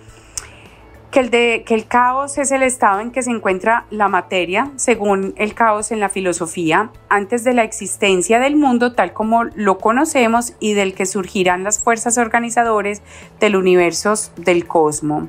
que 1.16 1.74
el, 1.74 1.86
caos 1.86 2.36
es 2.36 2.50
el 2.50 2.62
estado 2.62 3.00
en 3.00 3.10
que 3.10 3.22
se 3.22 3.30
encuentra 3.30 3.86
la 3.88 4.06
materia, 4.06 4.70
según 4.76 5.32
el 5.38 5.54
caos 5.54 5.90
en 5.90 5.98
la 5.98 6.10
filosofía, 6.10 6.90
antes 7.08 7.42
de 7.42 7.54
la 7.54 7.64
existencia 7.64 8.38
del 8.38 8.56
mundo 8.56 8.92
tal 8.92 9.14
como 9.14 9.44
lo 9.44 9.78
conocemos 9.78 10.52
y 10.60 10.74
del 10.74 10.92
que 10.92 11.06
surgirán 11.06 11.64
las 11.64 11.78
fuerzas 11.78 12.18
organizadoras 12.18 13.00
del 13.40 13.56
universo 13.56 14.12
del 14.36 14.66
cosmos. 14.66 15.28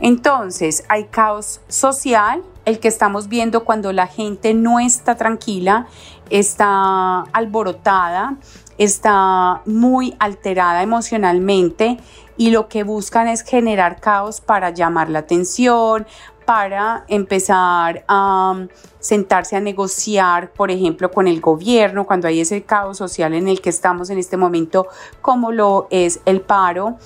Entonces, 0.00 0.84
hay 0.88 1.04
caos 1.04 1.60
social, 1.68 2.42
el 2.64 2.80
que 2.80 2.88
estamos 2.88 3.28
viendo 3.28 3.64
cuando 3.64 3.92
la 3.92 4.08
gente 4.08 4.54
no 4.54 4.80
está 4.80 5.14
tranquila, 5.14 5.86
está 6.30 7.20
alborotada, 7.32 8.38
está 8.76 9.62
muy 9.66 10.16
alterada 10.18 10.82
emocionalmente 10.82 11.98
y 12.36 12.50
lo 12.50 12.68
que 12.68 12.82
buscan 12.82 13.28
es 13.28 13.42
generar 13.42 14.00
caos 14.00 14.40
para 14.40 14.70
llamar 14.70 15.08
la 15.08 15.20
atención, 15.20 16.06
para 16.46 17.04
empezar 17.08 18.04
a 18.06 18.52
um, 18.52 18.68
sentarse 19.00 19.56
a 19.56 19.60
negociar, 19.60 20.52
por 20.52 20.70
ejemplo, 20.70 21.10
con 21.10 21.26
el 21.26 21.40
gobierno, 21.40 22.06
cuando 22.06 22.28
hay 22.28 22.40
ese 22.40 22.62
caos 22.62 22.98
social 22.98 23.34
en 23.34 23.48
el 23.48 23.60
que 23.60 23.68
estamos 23.68 24.10
en 24.10 24.18
este 24.18 24.36
momento, 24.36 24.86
como 25.20 25.52
lo 25.52 25.88
es 25.90 26.20
el 26.24 26.40
paro. 26.40 26.96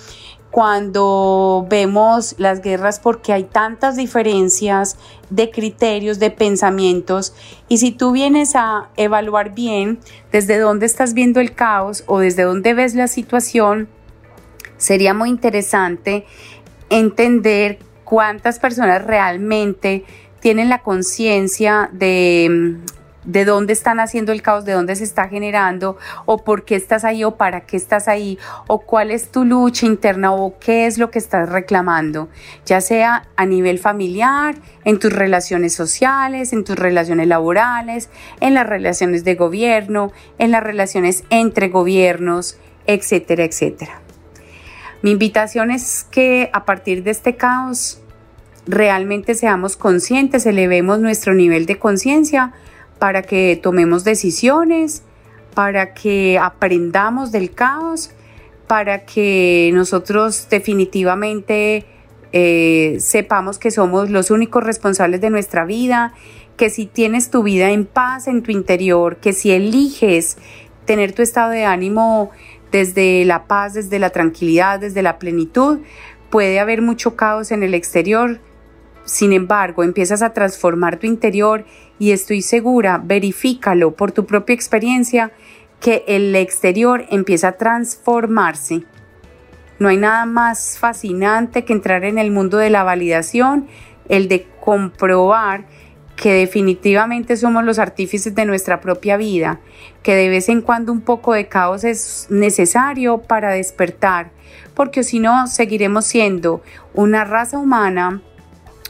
Cuando 0.51 1.65
vemos 1.71 2.35
las 2.39 2.61
guerras 2.61 2.99
porque 2.99 3.33
hay 3.33 3.45
tantas 3.45 3.97
diferencias 3.97 4.99
de 5.31 5.49
criterios, 5.51 6.19
de 6.19 6.33
pensamientos, 6.33 7.33
y 7.69 7.79
si 7.79 7.93
tú 7.93 8.11
vienes 8.11 8.57
a 8.57 8.89
evaluar 8.97 9.55
bien 9.55 10.01
desde 10.33 10.59
dónde 10.59 10.87
estás 10.87 11.15
viendo 11.15 11.39
el 11.39 11.55
caos 11.55 12.03
o 12.09 12.19
desde 12.19 12.43
dónde 12.43 12.75
ves 12.75 12.97
la 12.97 13.07
situación, 13.07 13.89
sería 14.81 15.15
muy 15.15 15.29
interesante 15.29 16.25
entender 16.89 17.79
cuántas 18.05 18.59
personas 18.59 19.05
realmente 19.05 20.05
tienen 20.41 20.71
la 20.71 20.83
conciencia 20.83 21.91
de, 21.93 22.79
de 23.25 23.45
dónde 23.45 23.75
están 23.75 24.01
haciendo 24.01 24.33
el 24.33 24.41
caos, 24.41 24.65
de 24.65 24.73
dónde 24.73 24.97
se 24.97 25.05
está 25.05 25.29
generando, 25.29 25.99
o 26.25 26.43
por 26.43 26.65
qué 26.65 26.77
estás 26.77 27.05
ahí, 27.05 27.25
o 27.25 27.37
para 27.37 27.61
qué 27.67 27.77
estás 27.77 28.09
ahí, 28.09 28.39
o 28.67 28.81
cuál 28.81 29.11
es 29.11 29.31
tu 29.31 29.45
lucha 29.45 29.85
interna, 29.85 30.33
o 30.33 30.59
qué 30.59 30.87
es 30.87 30.97
lo 30.97 31.11
que 31.11 31.19
estás 31.19 31.49
reclamando, 31.49 32.31
ya 32.65 32.81
sea 32.81 33.29
a 33.37 33.45
nivel 33.47 33.79
familiar, 33.79 34.57
en 34.85 34.99
tus 34.99 35.13
relaciones 35.13 35.75
sociales, 35.75 36.55
en 36.55 36.65
tus 36.65 36.77
relaciones 36.77 37.29
laborales, 37.29 38.09
en 38.41 38.55
las 38.55 38.67
relaciones 38.67 39.25
de 39.25 39.35
gobierno, 39.35 40.11
en 40.39 40.51
las 40.51 40.63
relaciones 40.63 41.25
entre 41.29 41.69
gobiernos, 41.69 42.59
etcétera, 42.87 43.45
etcétera. 43.45 44.01
Mi 45.03 45.13
invitación 45.13 45.71
es 45.71 46.07
que 46.11 46.51
a 46.53 46.65
partir 46.65 47.03
de 47.03 47.11
este 47.11 47.37
caos 47.37 48.01
realmente 48.67 49.35
seamos 49.35 49.77
conscientes, 49.77 50.45
elevemos 50.45 51.01
nuestro 51.01 51.35
nivel 51.35 51.67
de 51.67 51.79
conciencia 51.79 52.53
para 52.99 53.23
que 53.23 53.59
tomemos 53.63 54.05
decisiones, 54.05 55.03
para 55.55 55.95
que 55.95 56.39
aprendamos 56.39 57.33
del 57.33 57.53
caos, 57.53 58.11
para 58.67 59.07
que 59.07 59.71
nosotros 59.73 60.49
definitivamente 60.51 61.87
eh, 62.33 62.99
sepamos 63.01 63.59
que 63.59 63.71
somos 63.71 64.11
los 64.11 64.31
únicos 64.31 64.63
responsables 64.63 65.21
de 65.21 65.31
nuestra 65.31 65.65
vida, 65.65 66.13
que 66.59 66.69
si 66.69 66.85
tienes 66.85 67.31
tu 67.31 67.43
vida 67.43 67.71
en 67.71 67.87
paz 67.87 68.29
en 68.29 68.43
tu 68.43 68.53
interior, 68.53 69.17
que 69.17 69.33
si 69.33 69.51
eliges 69.51 70.37
tener 70.85 71.13
tu 71.13 71.23
estado 71.23 71.51
de 71.51 71.65
ánimo 71.65 72.31
desde 72.71 73.25
la 73.25 73.45
paz, 73.45 73.75
desde 73.75 73.99
la 73.99 74.11
tranquilidad, 74.11 74.81
desde 74.81 75.03
la 75.03 75.19
plenitud. 75.19 75.81
Puede 76.31 76.61
haber 76.61 76.83
mucho 76.83 77.17
caos 77.17 77.51
en 77.51 77.63
el 77.63 77.75
exterior, 77.75 78.41
sin 79.05 79.33
embargo, 79.33 79.83
empiezas 79.83 80.23
a 80.23 80.33
transformar 80.33 80.99
tu 80.99 81.07
interior 81.09 81.65
y 81.99 82.13
estoy 82.13 82.43
segura, 82.43 83.01
verifícalo 83.03 83.93
por 83.97 84.13
tu 84.13 84.25
propia 84.25 84.55
experiencia, 84.55 85.33
que 85.81 86.05
el 86.07 86.37
exterior 86.37 87.07
empieza 87.11 87.49
a 87.49 87.57
transformarse. 87.57 88.85
No 89.81 89.89
hay 89.89 89.97
nada 89.97 90.27
más 90.27 90.79
fascinante 90.79 91.65
que 91.65 91.73
entrar 91.73 92.05
en 92.05 92.19
el 92.19 92.31
mundo 92.31 92.59
de 92.59 92.71
la 92.71 92.85
validación, 92.85 93.67
el 94.09 94.29
de 94.29 94.47
comprobar 94.61 95.65
que 96.21 96.35
definitivamente 96.35 97.37
somos 97.37 97.65
los 97.65 97.79
artífices 97.79 98.35
de 98.35 98.45
nuestra 98.45 98.81
propia 98.81 99.17
vida, 99.17 99.61
que 100.03 100.15
de 100.15 100.29
vez 100.29 100.51
en 100.51 100.61
cuando 100.61 100.93
un 100.93 101.01
poco 101.01 101.33
de 101.33 101.49
caos 101.49 101.83
es 101.83 102.27
necesario 102.29 103.19
para 103.19 103.53
despertar, 103.53 104.31
porque 104.75 105.03
si 105.03 105.19
no 105.19 105.47
seguiremos 105.47 106.05
siendo 106.05 106.63
una 106.93 107.25
raza 107.25 107.59
humana 107.59 108.21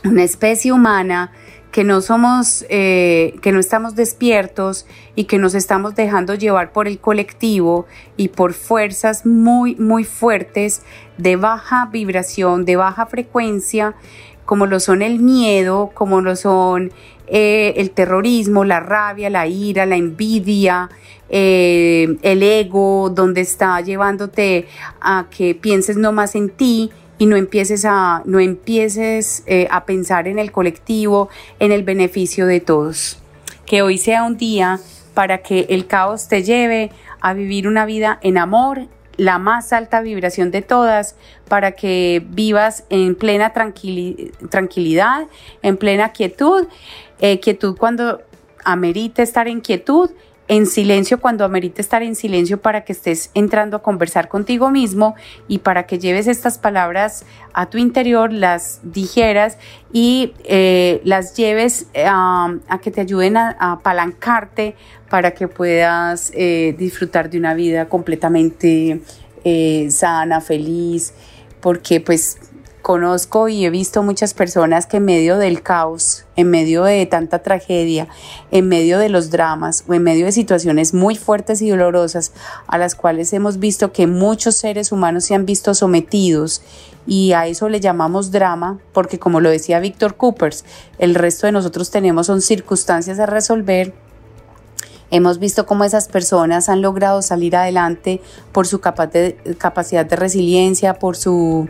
una 0.04 0.22
especie 0.22 0.72
humana 0.72 1.32
que 1.72 1.84
no 1.84 2.00
somos, 2.00 2.64
eh, 2.68 3.36
que 3.42 3.52
no 3.52 3.60
estamos 3.60 3.94
despiertos 3.94 4.86
y 5.14 5.24
que 5.24 5.38
nos 5.38 5.54
estamos 5.54 5.94
dejando 5.94 6.34
llevar 6.34 6.72
por 6.72 6.88
el 6.88 6.98
colectivo 6.98 7.86
y 8.16 8.28
por 8.28 8.54
fuerzas 8.54 9.24
muy, 9.24 9.76
muy 9.76 10.02
fuertes 10.02 10.82
de 11.16 11.36
baja 11.36 11.86
vibración, 11.92 12.64
de 12.64 12.76
baja 12.76 13.06
frecuencia, 13.06 13.94
como 14.44 14.66
lo 14.66 14.80
son 14.80 15.00
el 15.00 15.20
miedo, 15.20 15.92
como 15.94 16.20
lo 16.22 16.34
son 16.34 16.92
eh, 17.32 17.74
el 17.76 17.92
terrorismo, 17.92 18.64
la 18.64 18.80
rabia, 18.80 19.30
la 19.30 19.46
ira, 19.46 19.86
la 19.86 19.94
envidia, 19.94 20.90
eh, 21.28 22.16
el 22.22 22.42
ego, 22.42 23.08
donde 23.08 23.40
está 23.42 23.80
llevándote 23.80 24.66
a 25.00 25.26
que 25.30 25.54
pienses 25.54 25.96
no 25.96 26.10
más 26.10 26.34
en 26.34 26.50
ti 26.50 26.90
y 27.18 27.26
no 27.26 27.36
empieces 27.36 27.84
a, 27.84 28.22
no 28.24 28.40
empieces, 28.40 29.44
eh, 29.46 29.68
a 29.70 29.84
pensar 29.84 30.26
en 30.26 30.40
el 30.40 30.50
colectivo, 30.50 31.28
en 31.60 31.70
el 31.70 31.84
beneficio 31.84 32.46
de 32.46 32.58
todos. 32.58 33.22
Que 33.64 33.82
hoy 33.82 33.96
sea 33.96 34.24
un 34.24 34.36
día 34.36 34.80
para 35.14 35.38
que 35.38 35.66
el 35.68 35.86
caos 35.86 36.26
te 36.26 36.42
lleve 36.42 36.90
a 37.20 37.32
vivir 37.32 37.68
una 37.68 37.86
vida 37.86 38.18
en 38.22 38.38
amor, 38.38 38.88
la 39.16 39.38
más 39.38 39.72
alta 39.72 40.00
vibración 40.00 40.50
de 40.50 40.62
todas, 40.62 41.14
para 41.46 41.72
que 41.72 42.24
vivas 42.30 42.84
en 42.88 43.14
plena 43.14 43.52
tranquilidad, 43.52 45.26
en 45.62 45.76
plena 45.76 46.12
quietud, 46.12 46.66
eh, 47.20 47.40
quietud 47.40 47.76
cuando 47.76 48.22
amerite 48.64 49.22
estar 49.22 49.48
en 49.48 49.60
quietud 49.60 50.10
en 50.48 50.66
silencio 50.66 51.20
cuando 51.20 51.44
amerite 51.44 51.80
estar 51.80 52.02
en 52.02 52.16
silencio 52.16 52.60
para 52.60 52.84
que 52.84 52.92
estés 52.92 53.30
entrando 53.34 53.76
a 53.76 53.82
conversar 53.82 54.28
contigo 54.28 54.68
mismo 54.68 55.14
y 55.46 55.58
para 55.58 55.86
que 55.86 56.00
lleves 56.00 56.26
estas 56.26 56.58
palabras 56.58 57.24
a 57.52 57.66
tu 57.66 57.78
interior, 57.78 58.32
las 58.32 58.80
dijeras 58.82 59.58
y 59.92 60.34
eh, 60.42 61.02
las 61.04 61.36
lleves 61.36 61.86
a 61.94 62.50
que 62.82 62.90
te 62.90 63.00
ayuden 63.00 63.36
a, 63.36 63.56
apalancarte 63.60 64.74
para 65.08 65.30
que 65.34 65.46
puedas 65.46 66.32
eh, 66.34 66.74
disfrutar 66.76 67.30
de 67.30 67.38
una 67.38 67.54
vida 67.54 67.88
completamente 67.88 69.02
sana, 69.88 70.40
feliz, 70.40 71.14
porque 71.60 72.00
pues 72.00 72.49
conozco 72.82 73.48
y 73.48 73.64
he 73.64 73.70
visto 73.70 74.02
muchas 74.02 74.34
personas 74.34 74.86
que 74.86 74.98
en 74.98 75.04
medio 75.04 75.38
del 75.38 75.62
caos, 75.62 76.24
en 76.36 76.50
medio 76.50 76.84
de 76.84 77.04
tanta 77.06 77.40
tragedia, 77.42 78.08
en 78.50 78.68
medio 78.68 78.98
de 78.98 79.08
los 79.08 79.30
dramas 79.30 79.84
o 79.88 79.94
en 79.94 80.02
medio 80.02 80.26
de 80.26 80.32
situaciones 80.32 80.94
muy 80.94 81.16
fuertes 81.16 81.62
y 81.62 81.70
dolorosas 81.70 82.32
a 82.66 82.78
las 82.78 82.94
cuales 82.94 83.32
hemos 83.32 83.58
visto 83.58 83.92
que 83.92 84.06
muchos 84.06 84.56
seres 84.56 84.92
humanos 84.92 85.24
se 85.24 85.34
han 85.34 85.46
visto 85.46 85.74
sometidos 85.74 86.62
y 87.06 87.32
a 87.32 87.46
eso 87.46 87.68
le 87.68 87.80
llamamos 87.80 88.30
drama 88.30 88.78
porque 88.92 89.18
como 89.18 89.40
lo 89.40 89.50
decía 89.50 89.80
Víctor 89.80 90.16
Coopers, 90.16 90.64
el 90.98 91.14
resto 91.14 91.46
de 91.46 91.52
nosotros 91.52 91.90
tenemos 91.90 92.26
son 92.26 92.40
circunstancias 92.40 93.18
a 93.18 93.26
resolver. 93.26 93.94
Hemos 95.12 95.40
visto 95.40 95.66
cómo 95.66 95.82
esas 95.82 96.06
personas 96.06 96.68
han 96.68 96.82
logrado 96.82 97.20
salir 97.20 97.56
adelante 97.56 98.20
por 98.52 98.68
su 98.68 98.80
capacidad 98.80 100.06
de 100.06 100.16
resiliencia, 100.16 100.94
por 100.94 101.16
su 101.16 101.68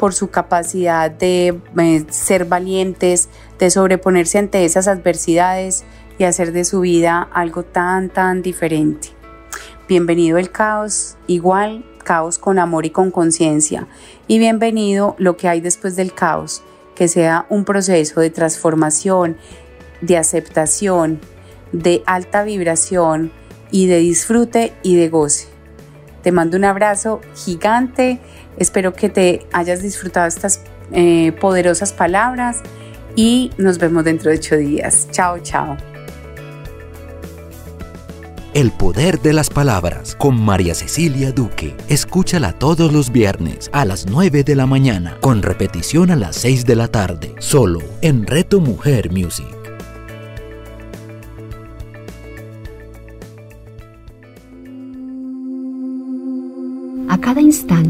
por 0.00 0.14
su 0.14 0.30
capacidad 0.30 1.10
de 1.10 1.60
eh, 1.78 2.06
ser 2.08 2.46
valientes, 2.46 3.28
de 3.58 3.68
sobreponerse 3.68 4.38
ante 4.38 4.64
esas 4.64 4.88
adversidades 4.88 5.84
y 6.18 6.24
hacer 6.24 6.52
de 6.52 6.64
su 6.64 6.80
vida 6.80 7.28
algo 7.34 7.64
tan, 7.64 8.08
tan 8.08 8.40
diferente. 8.40 9.08
Bienvenido 9.90 10.38
el 10.38 10.50
caos, 10.50 11.18
igual 11.26 11.84
caos 12.02 12.38
con 12.38 12.58
amor 12.58 12.86
y 12.86 12.90
con 12.90 13.10
conciencia. 13.10 13.88
Y 14.26 14.38
bienvenido 14.38 15.16
lo 15.18 15.36
que 15.36 15.48
hay 15.48 15.60
después 15.60 15.96
del 15.96 16.14
caos, 16.14 16.62
que 16.94 17.06
sea 17.06 17.44
un 17.50 17.66
proceso 17.66 18.20
de 18.20 18.30
transformación, 18.30 19.36
de 20.00 20.16
aceptación, 20.16 21.20
de 21.72 22.02
alta 22.06 22.42
vibración 22.42 23.32
y 23.70 23.86
de 23.86 23.98
disfrute 23.98 24.72
y 24.82 24.96
de 24.96 25.10
goce. 25.10 25.48
Te 26.22 26.32
mando 26.32 26.56
un 26.56 26.64
abrazo 26.64 27.20
gigante 27.34 28.18
Espero 28.56 28.92
que 28.92 29.08
te 29.08 29.46
hayas 29.52 29.82
disfrutado 29.82 30.26
estas 30.26 30.60
eh, 30.92 31.32
poderosas 31.40 31.92
palabras 31.92 32.58
y 33.16 33.50
nos 33.58 33.78
vemos 33.78 34.04
dentro 34.04 34.30
de 34.30 34.36
ocho 34.36 34.56
días. 34.56 35.08
Chao, 35.10 35.38
chao. 35.40 35.76
El 38.52 38.72
poder 38.72 39.20
de 39.20 39.32
las 39.32 39.48
palabras 39.48 40.16
con 40.16 40.40
María 40.40 40.74
Cecilia 40.74 41.30
Duque. 41.30 41.76
Escúchala 41.88 42.52
todos 42.52 42.92
los 42.92 43.12
viernes 43.12 43.70
a 43.72 43.84
las 43.84 44.06
9 44.06 44.42
de 44.42 44.56
la 44.56 44.66
mañana 44.66 45.16
con 45.20 45.40
repetición 45.40 46.10
a 46.10 46.16
las 46.16 46.34
6 46.36 46.66
de 46.66 46.74
la 46.74 46.88
tarde, 46.88 47.32
solo 47.38 47.78
en 48.00 48.26
Reto 48.26 48.60
Mujer 48.60 49.12
Music. 49.12 49.46
A 57.08 57.18
cada 57.18 57.40
instante 57.40 57.89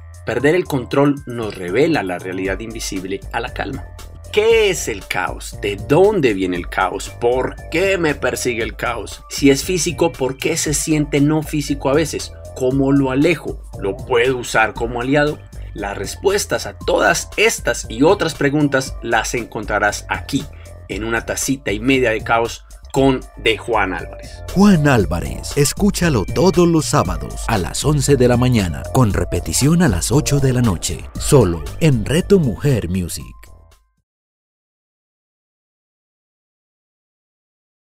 Perder 0.31 0.55
el 0.55 0.63
control 0.63 1.15
nos 1.25 1.55
revela 1.55 2.03
la 2.03 2.17
realidad 2.17 2.61
invisible 2.61 3.19
a 3.33 3.41
la 3.41 3.53
calma. 3.53 3.83
¿Qué 4.31 4.69
es 4.69 4.87
el 4.87 5.05
caos? 5.05 5.59
¿De 5.61 5.75
dónde 5.75 6.33
viene 6.33 6.55
el 6.55 6.69
caos? 6.69 7.09
¿Por 7.19 7.57
qué 7.69 7.97
me 7.97 8.15
persigue 8.15 8.63
el 8.63 8.77
caos? 8.77 9.25
Si 9.29 9.49
es 9.49 9.65
físico, 9.65 10.13
¿por 10.13 10.37
qué 10.37 10.55
se 10.55 10.73
siente 10.73 11.19
no 11.19 11.43
físico 11.43 11.89
a 11.89 11.95
veces? 11.95 12.31
¿Cómo 12.55 12.93
lo 12.93 13.11
alejo? 13.11 13.61
¿Lo 13.81 13.97
puedo 13.97 14.37
usar 14.37 14.73
como 14.73 15.01
aliado? 15.01 15.37
Las 15.73 15.97
respuestas 15.97 16.65
a 16.65 16.77
todas 16.77 17.29
estas 17.35 17.85
y 17.89 18.03
otras 18.03 18.33
preguntas 18.33 18.95
las 19.01 19.33
encontrarás 19.33 20.05
aquí, 20.07 20.45
en 20.87 21.03
una 21.03 21.25
tacita 21.25 21.73
y 21.73 21.81
media 21.81 22.11
de 22.11 22.23
caos 22.23 22.63
con 22.91 23.21
de 23.37 23.57
Juan 23.57 23.93
Álvarez. 23.93 24.43
Juan 24.53 24.87
Álvarez, 24.87 25.57
escúchalo 25.57 26.25
todos 26.25 26.67
los 26.67 26.85
sábados 26.85 27.45
a 27.47 27.57
las 27.57 27.83
11 27.83 28.15
de 28.15 28.27
la 28.27 28.37
mañana, 28.37 28.83
con 28.93 29.13
repetición 29.13 29.81
a 29.81 29.87
las 29.87 30.11
8 30.11 30.39
de 30.39 30.53
la 30.53 30.61
noche, 30.61 31.09
solo 31.19 31.63
en 31.79 32.05
Reto 32.05 32.39
Mujer 32.39 32.89
Music. 32.89 33.40